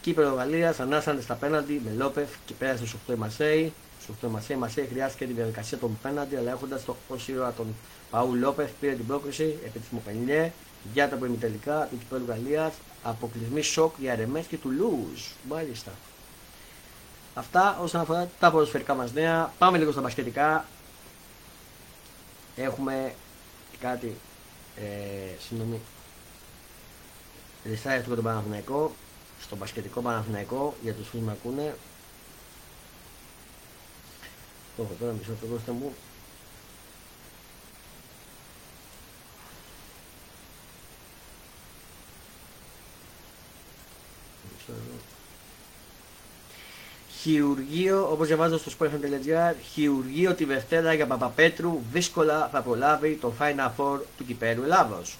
Κύπρος 0.00 0.34
Γαλλίας 0.34 0.80
ανάσανε 0.80 1.20
στα 1.20 1.34
πέναντι 1.34 1.82
με 1.84 1.92
Λόπεφ 1.96 2.28
και 2.44 2.54
πέρασε 2.58 2.86
στου 2.86 2.98
8 3.08 3.14
η 3.14 3.16
Μασέη. 3.16 3.72
Στου 4.02 4.14
8 4.22 4.26
η 4.26 4.30
Μασέη, 4.30 4.56
η 4.56 4.60
Μασέη 4.60 4.86
χρειάστηκε 4.86 5.26
τη 5.26 5.32
διαδικασία 5.32 5.78
των 5.78 5.98
πέναντι, 6.02 6.36
αλλά 6.36 6.50
έχοντας 6.50 6.84
το 6.84 6.96
ήρωα 7.26 7.52
τον 7.52 7.74
Παού 8.10 8.34
Λόπεφ 8.34 8.70
πήρε 8.80 8.94
την 8.94 9.06
πρόκληση 9.06 9.58
επί 9.64 9.78
τη 9.78 9.86
Μοπενιέ 9.90 10.52
για 10.92 11.08
τα 11.08 11.16
προημιτελικά 11.16 11.88
του 11.90 11.98
Κυπρου 11.98 12.24
Γαλλίας. 12.26 12.72
Αποκλεισμή 13.02 13.62
σοκ 13.62 13.94
για 13.98 14.14
Ρεμές 14.14 14.46
και 14.46 14.56
του 14.56 14.70
Λούζ. 14.70 15.22
Μάλιστα. 15.48 15.90
Αυτά 17.34 17.78
όσον 17.82 18.00
αφορά 18.00 18.28
τα 18.40 18.50
ποδοσφαιρικά 18.50 18.94
μας 18.94 19.12
νέα. 19.12 19.52
Πάμε 19.58 19.78
λίγο 19.78 19.92
στα 19.92 20.00
μπασκετικά. 20.00 20.64
Έχουμε 22.58 23.14
κάτι. 23.80 24.16
Ε, 24.76 25.40
συγγνώμη. 25.40 25.80
Ριστάει 27.64 27.96
αυτό 27.96 28.08
το 28.08 28.14
τον 28.14 28.24
Παναθηναϊκό 28.24 28.92
στο 29.40 29.56
μπασκετικό 29.56 30.00
Παναθηναϊκό 30.00 30.74
για 30.82 30.94
τους 30.94 31.08
φίλους 31.08 31.26
με 31.26 31.32
ακούνε 31.32 31.74
το 34.76 34.82
έχω 34.82 34.92
τώρα 35.00 35.12
μισό 35.12 35.32
το 35.40 35.46
δώστε 35.46 35.72
μου 35.72 35.94
Χειρουργείο, 47.20 48.08
όπως 48.12 48.26
διαβάζω 48.26 48.58
στο 48.58 48.70
sportfm.gr, 48.78 49.54
χειρουργείο 49.72 50.34
τη 50.34 50.44
Δευτέρα 50.44 50.94
για 50.94 51.06
Παπαπέτρου 51.06 51.80
δύσκολα 51.92 52.48
θα 52.52 52.62
προλάβει 52.62 53.18
το 53.20 53.32
Final 53.40 53.70
Four 53.76 53.98
του 54.16 54.24
Κυπέρου 54.26 54.62
Ελλάδος. 54.62 55.16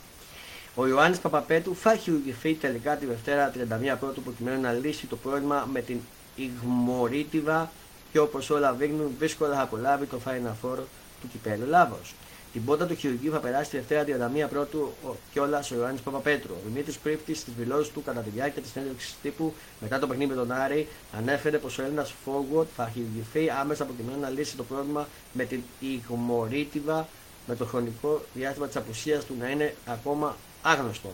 Ο 0.75 0.87
Ιωάννης 0.87 1.19
Παπαπέτου 1.19 1.77
θα 1.77 1.97
χειρουργηθεί 1.97 2.55
τελικά 2.55 2.97
τη 2.97 3.07
Δευτέρα 3.07 3.53
31 3.95 3.97
Πρώτου 4.01 4.23
προκειμένου 4.23 4.61
να 4.61 4.73
λύσει 4.73 5.07
το 5.07 5.17
πρόβλημα 5.17 5.69
με 5.73 5.81
την 5.81 6.01
Ιγμορίτιδα 6.37 7.71
και 8.13 8.19
όπως 8.19 8.51
όλα 8.51 8.73
δείχνουν 8.73 9.15
δύσκολα 9.19 9.55
θα 9.55 9.63
απολάβει 9.63 10.07
το 10.07 10.21
Final 10.27 10.67
Four 10.67 10.77
του 11.21 11.29
κυπέλου 11.33 11.63
Ελλάδος. 11.63 12.15
Την 12.59 12.67
πόρτα 12.67 12.87
του 12.87 12.95
χειρουργείου 12.95 13.33
θα 13.33 13.39
περάσει 13.39 13.71
τη 13.71 13.77
Δευτέρα 13.77 14.31
31 14.45 14.49
Πρώτου 14.51 14.93
κιόλας 15.33 15.71
ο 15.71 15.75
Ιωάννης 15.75 16.01
Παπαπέτρου. 16.01 16.55
Ο 16.55 16.69
Δημήτρης 16.69 16.99
Πρίφτη 16.99 17.35
στις 17.35 17.53
δηλώσεις 17.59 17.93
του 17.93 18.03
κατά 18.03 18.21
τη 18.21 18.31
διάρκεια 18.31 18.63
της 18.63 18.71
συνέντευξης 18.71 19.15
τύπου 19.23 19.55
μετά 19.81 19.99
το 19.99 20.07
παιχνίδι 20.07 20.31
με 20.31 20.37
τον 20.37 20.53
Άρη 20.53 20.89
ανέφερε 21.17 21.59
πως 21.59 21.79
ο 21.79 21.83
Έλληνας 21.83 22.15
Forward 22.25 22.65
θα 22.77 22.91
χειρουργηθεί 22.95 23.51
άμεσα 23.51 23.85
προκειμένου 23.85 24.21
να 24.21 24.29
λύσει 24.29 24.57
το 24.57 24.63
πρόβλημα 24.63 25.09
με 25.33 25.45
την 25.45 25.63
Ιγμορίτιδα 25.81 27.09
με 27.47 27.57
το 27.57 27.65
χρονικό 27.65 28.23
διάστημα 28.35 28.67
της 28.67 28.77
απουσίας 28.77 29.25
του 29.25 29.35
να 29.39 29.51
είναι 29.51 29.75
ακόμα 29.87 30.37
άγνωστο. 30.63 31.11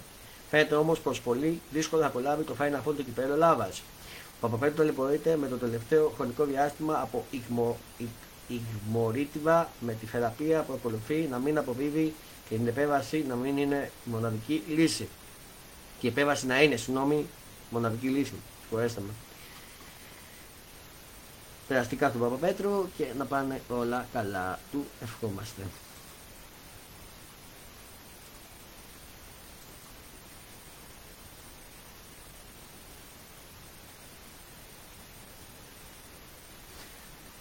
Φαίνεται 0.50 0.74
όμως 0.74 1.00
πως 1.00 1.20
πολύ 1.20 1.60
δύσκολο 1.70 2.02
θα 2.02 2.08
απολάβει 2.08 2.42
το 2.42 2.54
Final 2.60 2.88
Four 2.88 2.94
του 2.96 3.04
κυπέλου 3.04 3.32
Ελλάδα. 3.32 3.68
Ο 4.40 4.40
Παπαπέτρου 4.40 4.76
ταλαιπωρείται 4.76 5.36
με 5.36 5.48
το 5.48 5.56
τελευταίο 5.56 6.12
χρονικό 6.16 6.44
διάστημα 6.44 7.00
από 7.02 7.24
υγμορίτιβα 8.48 9.70
με 9.80 9.92
τη 9.92 10.06
θεραπεία 10.06 10.62
που 10.62 10.72
ακολουθεί 10.72 11.28
να 11.30 11.38
μην 11.38 11.58
αποβίβει 11.58 12.14
και 12.48 12.56
την 12.56 12.66
επέβαση 12.66 13.24
να 13.28 13.34
μην 13.34 13.56
είναι 13.56 13.90
μοναδική 14.04 14.62
λύση. 14.68 15.08
Και 16.00 16.06
η 16.06 16.10
επέβαση 16.10 16.46
να 16.46 16.62
είναι, 16.62 16.76
συγγνώμη, 16.76 17.26
μοναδική 17.70 18.08
λύση. 18.08 18.34
Συγχωρέστε 18.60 19.00
με. 19.00 19.12
Περαστικά 21.68 22.10
του 22.10 22.18
Παπαπέτρου 22.18 22.88
και 22.96 23.06
να 23.18 23.24
πάνε 23.24 23.60
όλα 23.68 24.06
καλά. 24.12 24.58
Του 24.72 24.86
ευχόμαστε. 25.02 25.62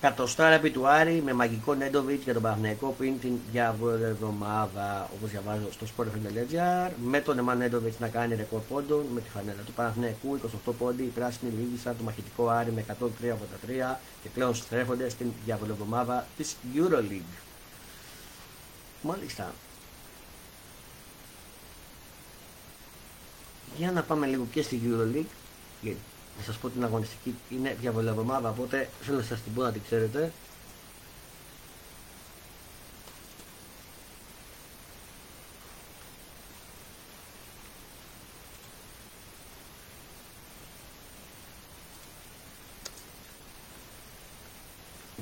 Κατοστάρα 0.04 0.56
επί 0.56 0.72
του 0.72 0.88
Άρη 0.88 1.22
με 1.26 1.34
μαγικό 1.34 1.74
Νέντοβιτς 1.74 2.24
για 2.24 2.34
τον 2.34 2.42
Παναγενικό 2.42 2.88
που 2.88 3.04
είναι 3.04 3.18
την 3.18 3.38
διαβόλευ 3.52 4.02
εβδομάδα 4.02 5.10
όπως 5.18 5.30
διαβάζω 5.30 5.72
στο 5.72 5.86
sport.gr 5.86 6.92
με 7.04 7.22
τον 7.22 7.38
Εμάν 7.38 7.58
Νέντοβιτς 7.58 8.00
να 8.00 8.08
κάνει 8.08 8.36
ρεκόρ 8.36 8.62
πόντων 8.62 9.06
με 9.14 9.22
τη 9.22 9.30
φανέλα 9.30 9.62
του 9.66 9.72
Παναγενικού 9.72 10.40
28 10.68 10.74
πόντι, 10.78 11.04
η 11.04 11.08
πράσινη 11.08 11.52
σαν 11.84 11.98
το 11.98 12.04
μαχητικό 12.04 12.48
Άρη 12.48 12.72
με 12.72 12.86
103 12.88 12.94
από 13.32 13.46
τα 13.46 13.96
3 13.96 14.00
και 14.24 14.30
πλέον 14.34 14.56
στρέφονται 14.56 15.10
στην 15.10 15.32
διαβόλευ 15.46 15.74
εβδομάδα 15.74 16.28
της 16.38 16.56
Euroleague. 16.76 17.38
Μάλιστα. 19.02 19.54
Για 23.78 23.92
να 23.92 24.04
πάμε 24.04 24.26
λίγο 24.26 24.48
και 24.52 24.62
στη 24.62 24.82
Euroleague 24.86 25.26
να 26.38 26.44
σας 26.44 26.58
πω 26.58 26.70
την 26.70 26.84
αγωνιστική 26.84 27.36
είναι 27.50 27.78
διαβολευομάδα 27.80 28.50
οπότε 28.50 28.90
θέλω 29.02 29.18
να 29.18 29.24
σας 29.24 29.42
την 29.42 29.54
πω 29.54 29.62
να 29.62 29.72
την 29.72 29.82
ξέρετε. 29.86 30.32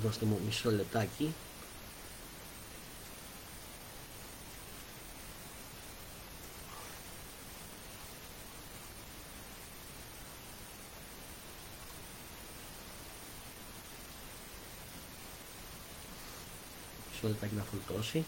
Δώστε 0.03 0.25
μου 0.25 0.39
μισό 0.45 0.71
λεπτάκι 0.71 1.33
λεπτάκι 17.27 17.53
να 17.55 17.63
φορτώσει. 17.71 18.25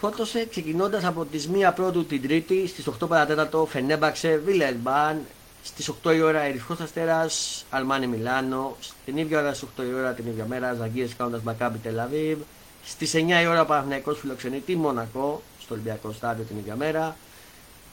Φώτωσε 0.00 0.46
ξεκινώντας 0.50 1.04
από 1.04 1.24
τις 1.24 1.48
1 1.48 1.72
πρώτου 1.74 2.04
την 2.04 2.22
Τρίτη 2.22 2.66
στις 2.66 2.86
8 2.86 3.08
παρατέτατο 3.08 3.66
Φενέμπαξε 3.66 4.36
Βίλερμπαν. 4.44 5.20
Στις 5.62 5.88
8 5.88 6.14
η 6.14 6.20
ώρα 6.20 6.40
Ερυθρός 6.40 6.80
Αστέρας 6.80 7.64
Αλμάνι 7.70 8.06
Μιλάνο. 8.06 8.76
Στην 8.80 9.16
ίδια 9.16 9.38
ώρα 9.38 9.54
στις 9.54 9.68
8 9.78 9.82
η 9.82 9.94
ώρα 9.94 10.12
την 10.12 10.26
ίδια 10.26 10.44
μέρα 10.46 10.74
Ζαγκίε 10.74 11.08
Κάουντα 11.16 11.40
Μπακάμπι 11.44 11.78
Τελαβίβ. 11.78 12.38
Στις 12.84 13.14
9 13.14 13.42
η 13.42 13.46
ώρα 13.46 13.60
ο 13.60 13.66
Παναθυναϊκό 13.66 14.14
φιλοξενεί 14.14 14.60
τη 14.60 14.76
Μονακό 14.76 15.42
στο 15.60 15.74
Ολυμπιακό 15.74 16.12
Στάδιο 16.12 16.44
την 16.44 16.56
ίδια 16.58 16.76
μέρα. 16.76 17.16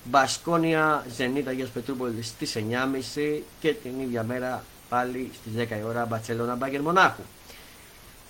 Μπασκόνια 0.03 1.05
Ζενίτα 1.15 1.49
Αγίας 1.49 1.69
Πετρούπολης 1.69 2.27
στις 2.27 2.55
9.30 2.55 3.41
και 3.59 3.73
την 3.73 3.99
ίδια 3.99 4.23
μέρα 4.23 4.63
πάλι 4.89 5.31
στις 5.33 5.67
10 5.69 5.79
η 5.79 5.83
ώρα 5.87 6.05
Μπατσελώνα 6.05 6.55
Μπάγκερ 6.55 6.81
Μονάχου 6.81 7.21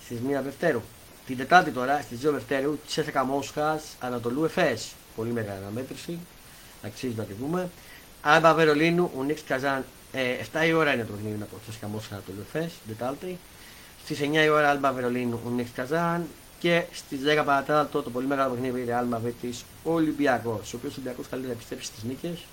στις 0.04 0.18
1 0.18 0.42
Δευτέρου. 0.42 0.82
Την 1.28 1.36
Τετάρτη 1.36 1.70
τώρα 1.70 2.00
στις 2.00 2.18
2 2.24 2.30
Δευτέρου 2.32 2.78
Τσέσσεκα 2.86 3.24
Μόσχας 3.24 3.82
Ανατολού 4.00 4.44
Εφές. 4.44 4.92
Πολύ 5.16 5.30
μεγάλη 5.30 5.58
αναμέτρηση. 5.58 6.18
Αξίζει 6.82 7.14
να 7.16 7.24
τη 7.24 7.32
δούμε. 7.32 7.70
Άλμπα 8.22 8.54
Βερολίνου, 8.54 9.10
Ούνιξ 9.16 9.42
Καζάν. 9.42 9.84
Ε, 10.12 10.36
7 10.52 10.66
η 10.66 10.72
ώρα 10.72 10.94
είναι 10.94 11.04
το 11.04 11.12
παιχνίδι 11.12 11.42
από 11.42 11.56
ΤΣΣΚΑ 11.62 11.86
Μόσχας 11.86 12.12
Αναντολού 12.12 12.46
Εφές. 12.48 12.72
Την 12.86 12.96
Τετάρτη. 12.96 13.38
Στις 14.04 14.20
9 14.20 14.44
η 14.44 14.48
ώρα 14.48 14.70
Άλμπα 14.70 14.92
Βερολίνου, 14.92 15.40
Ούνιξ 15.46 15.70
Καζάν. 15.74 16.26
Και 16.58 16.84
στις 16.92 17.18
10 17.22 17.44
παρά 17.44 17.65
τέταρτο 17.65 18.02
το 18.02 18.10
πολύ 18.10 18.26
μεγάλο 18.26 18.54
παιχνίδι 18.54 18.86
Real 18.88 19.16
Madrid 19.16 19.52
Ολυμπιακός. 19.84 20.72
Ο 20.72 20.76
οποίος 20.76 20.92
Ολυμπιακός 20.92 21.28
καλύτερα 21.28 21.54
επιστρέψει 21.54 21.86
στις 21.86 22.02
νίκες 22.02 22.44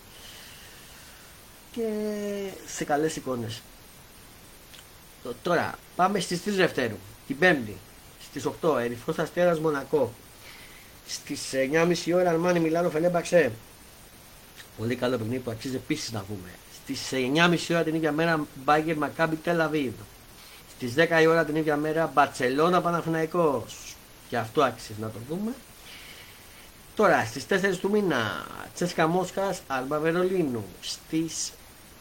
και 1.72 1.88
σε 2.68 2.84
καλές 2.84 3.16
εικόνες. 3.16 3.62
Τώρα 5.42 5.76
πάμε 5.96 6.20
στις 6.20 6.42
3 6.46 6.56
Δευτέρου. 6.56 6.98
Την 7.28 7.38
Πέμπτη 7.38 7.78
στις 8.40 8.54
8 8.62 8.78
Ερυθρός 8.80 9.14
Αστέρας 9.18 9.60
Μονακό. 9.60 10.14
Στις 11.08 11.54
9.30 11.54 12.14
ώρα 12.16 12.30
Αρμάνι 12.30 12.60
Μιλάνο 12.60 12.90
Φενέμπαξε. 12.90 13.52
Πολύ 14.78 14.96
καλό 14.96 15.18
παιχνίδι 15.18 15.40
που 15.40 15.52
αξίζει 15.52 15.76
επίσης 15.76 16.12
να 16.12 16.20
πούμε. 16.20 16.50
Στις 16.74 17.12
9.30 17.12 17.58
ώρα 17.70 17.84
την 17.84 17.96
ίδια 17.96 18.12
μέρα 18.12 18.46
Μπάγκερ 18.64 18.98
Μακάμπι 18.98 19.36
Τελαβίδ. 19.36 19.94
Στις 20.76 20.94
10 20.98 21.22
η 21.22 21.26
ώρα 21.26 21.46
την 21.46 21.56
ίδια 21.56 21.76
μέρα 21.76 22.12
Μπαρσελόνα 22.14 22.82
Παναθηναϊκός 22.82 23.96
και 24.30 24.38
αυτό 24.38 24.64
άξιζε 24.64 24.94
να 25.00 25.10
το 25.10 25.20
δούμε. 25.30 25.54
Τώρα 26.96 27.26
στις 27.26 27.46
4 27.50 27.78
του 27.78 27.90
μήνα 27.90 28.46
Τσέσκα 28.74 29.08
Μόσχας, 29.08 29.62
Αλμπα 29.68 30.00
Βερολίνου. 30.00 30.66
Στις 30.82 31.52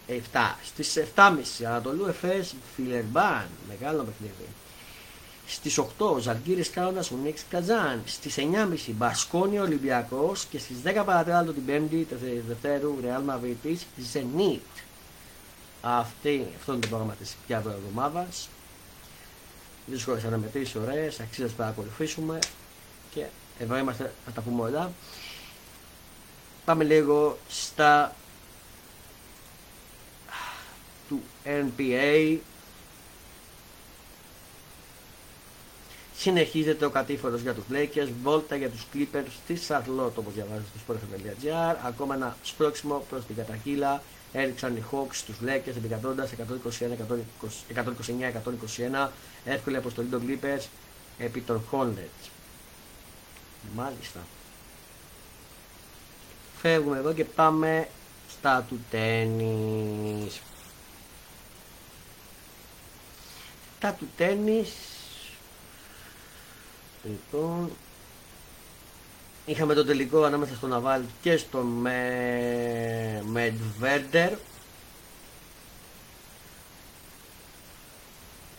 7, 0.09 0.59
στις 0.64 0.97
7.30 1.14 1.64
Ανατολού 1.66 2.07
Εφές 2.07 2.55
Φιλερμπάν, 2.74 3.47
μεγάλο 3.68 4.03
παιχνίδι. 4.03 4.49
Στις 5.47 5.78
8 5.78 6.18
Ζαλγκύρης 6.20 6.70
Κάουνας 6.70 7.11
Ουνίξ 7.11 7.45
Καζάν. 7.51 8.03
Στις 8.07 8.36
9.30 8.36 8.92
Μπασκόνιο 8.92 9.62
Ολυμπιακός 9.62 10.45
και 10.45 10.59
στις 10.59 10.76
10 10.84 11.03
παρατέταρτο 11.05 11.53
την 11.53 11.62
5η 11.66 12.05
Δευτέρου 12.47 13.01
Ρεάλ 13.01 13.22
Μαβριτής 13.22 13.86
Ζενίτ. 14.12 14.61
Αυτή, 15.82 16.47
αυτό 16.59 16.72
είναι 16.72 16.80
το 16.80 16.88
πρόγραμμα 16.88 17.14
της 17.14 17.36
πια 17.47 17.57
εβδομάδας 17.57 18.49
δύσκολε 19.86 20.20
αναμετρήσει, 20.26 20.78
ωραίες, 20.78 21.20
αξίζει 21.20 21.40
να 21.40 21.47
τις 21.47 21.57
παρακολουθήσουμε 21.57 22.38
και 23.11 23.24
εδώ 23.59 23.76
είμαστε, 23.76 24.12
θα 24.24 24.30
τα 24.30 24.40
πούμε 24.40 24.62
όλα. 24.62 24.92
Πάμε 26.64 26.84
λίγο 26.84 27.38
στα 27.49 28.14
του 31.09 31.22
NBA. 31.45 32.38
Συνεχίζεται 36.25 36.85
ο 36.85 36.91
κατήφορος 36.91 37.41
για 37.41 37.55
τους 37.55 37.64
Lakers, 37.72 38.09
βόλτα 38.22 38.57
για 38.57 38.70
τους 38.70 38.87
Clippers 38.95 39.27
στη 39.45 39.59
Charlotte 39.68 40.14
όπως 40.14 40.33
διαβάζετε 40.35 40.66
στο 40.85 40.95
sportfm.gr 40.95 41.77
ακόμα 41.87 42.14
ένα 42.14 42.37
σπρώξιμο 42.43 43.05
προς 43.11 43.25
την 43.25 43.37
κατακύλα 43.37 44.03
έριξαν 44.33 44.77
οι 44.77 44.85
Hawks 44.93 45.16
τους 45.27 45.37
Lakers 45.47 45.77
επικρατώντας 45.77 46.31
129-121 48.95 49.09
εύκολη 49.45 49.77
αποστολή 49.77 50.09
των 50.09 50.22
Clippers 50.29 50.62
επί 51.18 51.41
των 51.41 51.62
Hornets. 51.70 52.29
Μάλιστα. 53.75 54.20
Φεύγουμε 56.61 56.99
εδώ 56.99 57.12
και 57.12 57.25
πάμε 57.25 57.89
στα 58.31 58.66
του 58.68 58.81
τέννις 58.91 60.41
τα 63.79 63.93
του 63.93 64.09
τέννις 64.16 64.72
λοιπόν 67.05 67.71
Είχαμε 69.47 69.75
το 69.75 69.85
τελικό 69.85 70.23
ανάμεσα 70.23 70.55
στο 70.55 70.67
Ναβάλ 70.67 71.03
και 71.23 71.37
στο 71.37 71.63
Μετβέρντερ 73.23 74.33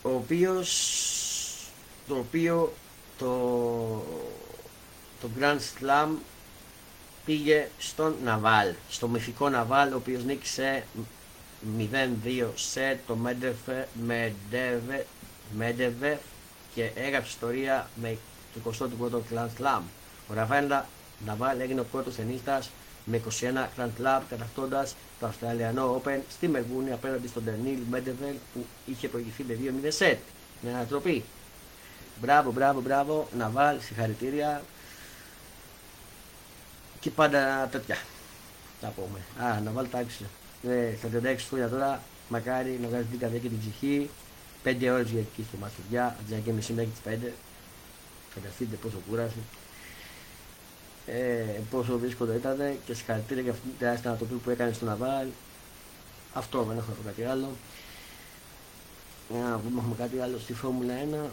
ο 0.02 0.10
οποίος 0.14 0.70
το 2.08 2.16
οποίο 2.16 2.72
το, 3.18 3.34
το 5.20 5.28
Grand 5.38 5.58
Slam 5.58 6.08
πήγε 7.24 7.68
στον 7.78 8.14
Ναβάλ, 8.24 8.74
στο 8.88 9.08
μυθικό 9.08 9.48
Ναβάλ 9.48 9.92
ο 9.92 9.96
οποίος 9.96 10.24
νίκησε 10.24 10.86
0-2 11.78 12.48
σε 12.54 13.00
το 13.06 13.16
Μέντεβε 15.56 16.20
και 16.74 16.90
έγραψε 16.94 17.28
ιστορία 17.28 17.90
με 17.94 18.18
το 18.64 18.88
21ο 18.90 19.34
Grand 19.34 19.62
Slam. 19.62 19.80
Ο 20.28 20.34
Ραβέλα 20.34 20.86
Ναβάλ 21.24 21.60
έγινε 21.60 21.80
ο 21.80 21.84
πρώτος 21.84 22.14
ταινίστας 22.14 22.70
με 23.04 23.20
21 23.40 23.68
Grand 23.76 24.02
Slam 24.02 24.20
κατακτώντας 24.28 24.96
το 25.20 25.26
Αυστραλιανό 25.26 26.02
Open 26.02 26.18
στη 26.30 26.48
Μελβούνη 26.48 26.92
απέναντι 26.92 27.28
στον 27.28 27.44
Τερνίλ 27.44 27.78
Μέντεβελ 27.90 28.34
που 28.52 28.66
είχε 28.86 29.08
προηγηθεί 29.08 29.44
με 29.44 29.58
2-0 29.84 29.86
σετ. 29.88 30.18
Με 30.60 30.74
ανατροπή. 30.74 31.24
Μπράβο, 32.20 32.52
μπράβο, 32.52 32.80
μπράβο. 32.80 33.28
Ναβάλ, 33.36 33.80
συγχαρητήρια. 33.80 34.62
Και 37.00 37.10
πάντα 37.10 37.68
τέτοια. 37.70 37.96
Τα 38.80 38.88
πούμε. 38.88 39.48
Α, 39.48 39.60
Ναβάλ 39.60 39.86
τα 39.90 39.98
άξιζε. 39.98 40.24
Ε, 40.68 40.96
στα 40.98 41.08
36 41.08 41.36
χρόνια 41.48 41.68
τώρα 41.68 42.00
μακάρι 42.28 42.78
να 42.82 42.88
βγάζει 42.88 43.04
την 43.04 43.18
καρδιά 43.18 43.38
και 43.38 43.48
την 43.48 43.58
ψυχή. 43.58 44.10
5 44.64 44.90
ώρες 44.92 45.10
για 45.10 45.20
εκεί 45.20 45.44
στο 45.48 45.56
Μαστριά, 45.60 46.16
αντί 46.20 46.40
και 46.44 46.52
μισή 46.52 46.72
μέχρι 46.72 46.90
τις 46.90 47.28
5. 47.28 47.32
Φανταστείτε 48.36 48.76
πόσο 48.76 48.96
κούραση 49.08 49.42
ε, 51.06 51.60
πόσο 51.70 51.96
δύσκολο 51.96 52.32
ήταν 52.32 52.56
και 52.86 52.94
συγχαρητήρια 52.94 53.42
για 53.42 53.52
αυτή 53.52 53.68
την 53.68 53.78
τεράστια 53.78 54.10
ανατροπή 54.10 54.34
που 54.34 54.50
έκανε 54.50 54.72
στο 54.72 54.84
Ναβάλ. 54.84 55.26
Αυτό 56.32 56.62
δεν 56.62 56.76
έχω 56.76 56.86
να 56.88 56.94
πω 56.94 57.02
κάτι 57.06 57.24
άλλο. 57.24 57.50
Για 59.28 59.40
να 59.40 59.58
δούμε, 59.58 59.80
έχουμε 59.80 59.94
κάτι 59.98 60.18
άλλο 60.18 60.38
στη 60.38 60.52
Φόρμουλα 60.54 60.94
1. 61.26 61.28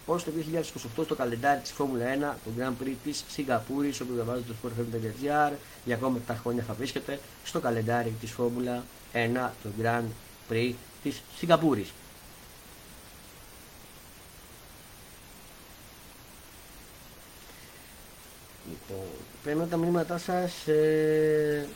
Α, 0.00 0.12
Πώς 0.12 0.24
το 0.24 0.30
2028 0.30 1.04
στο 1.04 1.14
καλεντάρι 1.14 1.60
της 1.60 1.70
Φόρμουλα 1.70 2.04
1, 2.04 2.36
το 2.44 2.50
Grand 2.58 2.84
Prix 2.84 2.94
της 3.04 3.24
Σιγκαπούρης, 3.28 4.00
όπου 4.00 4.12
διαβάζετε 4.14 4.52
το 4.52 4.68
sportfm.gr, 4.68 5.52
για 5.84 5.94
ακόμα 5.94 6.18
7 6.28 6.34
χρόνια 6.40 6.62
θα 6.62 6.74
βρίσκεται 6.74 7.20
στο 7.44 7.60
καλεντάρι 7.60 8.14
της 8.20 8.30
Φόρμουλα 8.30 8.84
1, 9.12 9.50
το 9.62 9.68
Grand 9.82 10.04
Prix 10.50 10.72
της 11.02 11.22
Σιγκαπούρης. 11.36 11.92
Λοιπόν, 18.68 19.06
παίρνω 19.44 19.66
τα 19.66 19.76
μηνύματά 19.76 20.18
σας. 20.18 20.66
Ε... 20.66 21.68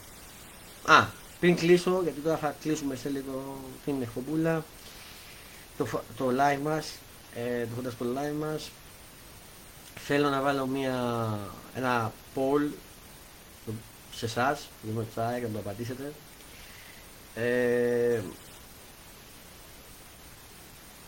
Α, 0.84 1.04
πριν 1.40 1.56
κλείσω, 1.56 2.00
γιατί 2.02 2.20
τώρα 2.20 2.36
θα 2.36 2.54
κλείσουμε 2.60 2.96
σε 2.96 3.08
λίγο 3.08 3.60
την 3.84 4.02
εκπομπούλα, 4.02 4.64
το, 5.76 5.86
το 6.16 6.30
live 6.30 6.60
μας 6.62 6.92
ε, 7.34 7.66
το 7.98 8.06
live 8.16 8.38
μας 8.38 8.70
θέλω 9.94 10.28
να 10.28 10.40
βάλω 10.40 10.66
μια, 10.66 11.38
ένα 11.74 12.12
poll 12.34 12.70
σε 14.14 14.24
εσάς, 14.24 14.68
που 14.82 15.06
τσάι 15.10 15.40
και 15.40 15.46
να 15.46 15.52
το 15.52 15.58
απαντήσετε. 15.58 16.12
Ε, 17.34 18.20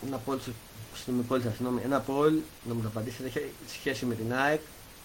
ένα 0.05 0.21
poll, 0.25 0.37
συγγνώμη, 0.93 1.81
ένα 1.83 2.03
poll 2.07 2.33
να 2.63 2.73
μου 2.73 2.81
το 2.81 2.87
απαντήσετε 2.87 3.27
έχει 3.27 3.51
σχέση 3.67 4.05
με 4.05 4.15
την 4.15 4.33
ΑΕΚ 4.33 4.61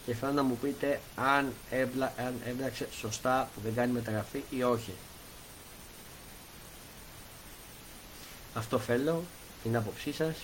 και 0.07 0.15
θέλω 0.15 0.33
να 0.33 0.43
μου 0.43 0.59
πείτε 0.63 1.01
αν, 1.17 1.53
έμπλα, 1.71 2.13
αν 2.19 2.35
έμπλαξε 2.45 2.89
σωστά 2.93 3.49
που 3.55 3.61
δεν 3.61 3.75
κάνει 3.75 3.93
μεταγραφή 3.93 4.43
ή 4.51 4.63
όχι. 4.63 4.93
Αυτό 8.55 8.79
θέλω, 8.79 9.23
την 9.63 9.77
άποψή 9.77 10.13
σας. 10.13 10.35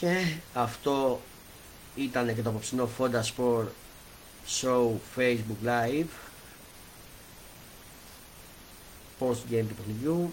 Και 0.00 0.36
αυτό 0.54 1.20
ήταν 1.94 2.34
και 2.34 2.42
το 2.42 2.48
απόψινό 2.48 2.88
Fonda 2.98 3.20
Sport 3.22 3.66
Show 4.60 4.90
Facebook 5.16 5.66
Live. 5.66 6.12
Post 9.20 9.52
game 9.52 9.64
του 9.68 9.74
παιχνιδιού. 9.76 10.32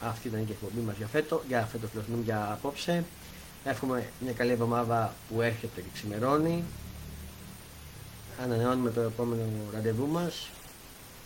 Αυτή 0.00 0.28
ήταν 0.28 0.46
και 0.46 0.52
η 0.52 0.56
εκπομπή 0.60 0.86
μας 0.86 0.96
για 0.96 1.06
φέτο 1.06 1.42
για 1.48 1.66
φέτος 1.72 1.90
φιλοθυμούμε 1.90 2.22
για 2.22 2.52
απόψε. 2.52 3.04
Εύχομαι 3.64 4.08
μια 4.20 4.32
καλή 4.32 4.50
εβδομάδα 4.50 5.14
που 5.28 5.40
έρχεται 5.40 5.80
και 5.80 5.88
ξημερώνει. 5.94 6.64
Ανανεώνουμε 8.42 8.90
το 8.90 9.00
επόμενο 9.00 9.42
ραντεβού 9.72 10.06
μας. 10.06 10.48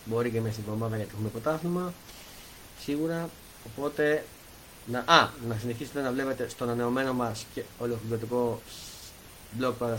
Μπορεί 0.05 0.31
και 0.31 0.41
μέσα 0.41 0.53
στην 0.53 0.63
εβδομάδα 0.67 0.95
γιατί 0.95 1.11
έχουμε 1.13 1.29
ποτάθλημα 1.29 1.93
σίγουρα. 2.79 3.29
Οπότε, 3.65 4.25
να, 4.91 4.99
α, 4.99 5.29
να 5.47 5.57
συνεχίσετε 5.59 6.01
να 6.01 6.11
βλέπετε 6.11 6.49
στον 6.49 6.67
ανανεωμένο 6.67 7.13
μας 7.13 7.45
και 7.53 7.63
ολοκληρωτικό 7.79 8.61
blog 9.59 9.73
para 9.79 9.95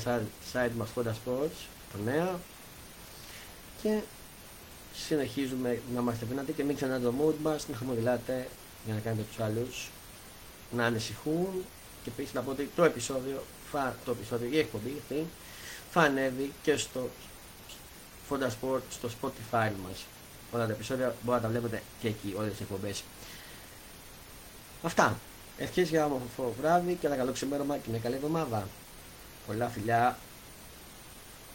site 0.53 0.70
μας 0.76 0.88
Honda 0.97 1.09
Sports, 1.09 1.59
το 1.93 1.99
νέο. 2.05 2.41
Και 3.82 4.01
συνεχίζουμε 4.95 5.80
να 5.95 6.01
είμαστε 6.01 6.26
δυνατοί 6.28 6.53
και 6.53 6.64
μην 6.64 6.76
ξανά 6.76 7.01
το 7.01 7.14
mood 7.20 7.34
μας, 7.43 7.68
να 7.68 7.76
χαμογελάτε 7.76 8.49
για 8.84 8.95
να 8.95 9.01
κάνετε 9.01 9.22
τους 9.28 9.41
άλλους 9.41 9.91
να 10.70 10.84
ανησυχούν 10.84 11.64
και 12.03 12.11
επίσης 12.11 12.32
να 12.32 12.41
πω 12.41 12.51
ότι 12.51 12.70
το 12.76 12.84
επεισόδιο, 12.84 13.43
φα, 13.70 13.95
το 14.05 14.11
επεισόδιο 14.11 14.49
η 14.51 14.59
εκπομπή 14.59 14.97
αυτή 14.99 15.26
θα 15.91 16.01
ανέβει 16.01 16.53
και 16.62 16.76
στο 16.76 17.09
Fonda 18.30 18.47
Sport, 18.47 18.80
στο 18.91 19.09
Spotify 19.20 19.70
μας. 19.84 20.05
Όλα 20.53 20.66
τα 20.66 20.72
επεισόδια 20.72 21.14
μπορείτε 21.22 21.47
να 21.47 21.53
τα 21.53 21.59
βλέπετε 21.59 21.82
και 22.01 22.09
εκεί, 22.09 22.34
όλες 22.36 22.51
τις 22.51 22.61
εκπομπές. 22.61 23.03
Αυτά. 24.82 25.18
Ευχές 25.58 25.88
για 25.88 26.04
όμορφο 26.04 26.54
βράδυ 26.60 26.94
και 26.94 27.06
ένα 27.06 27.16
καλό 27.16 27.32
ξημέρωμα 27.32 27.76
και 27.76 27.90
μια 27.90 27.98
καλή 27.98 28.14
εβδομάδα. 28.14 28.68
Πολλά 29.46 29.68
φιλιά. 29.68 30.18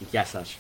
Γεια 0.09 0.25
σας. 0.25 0.57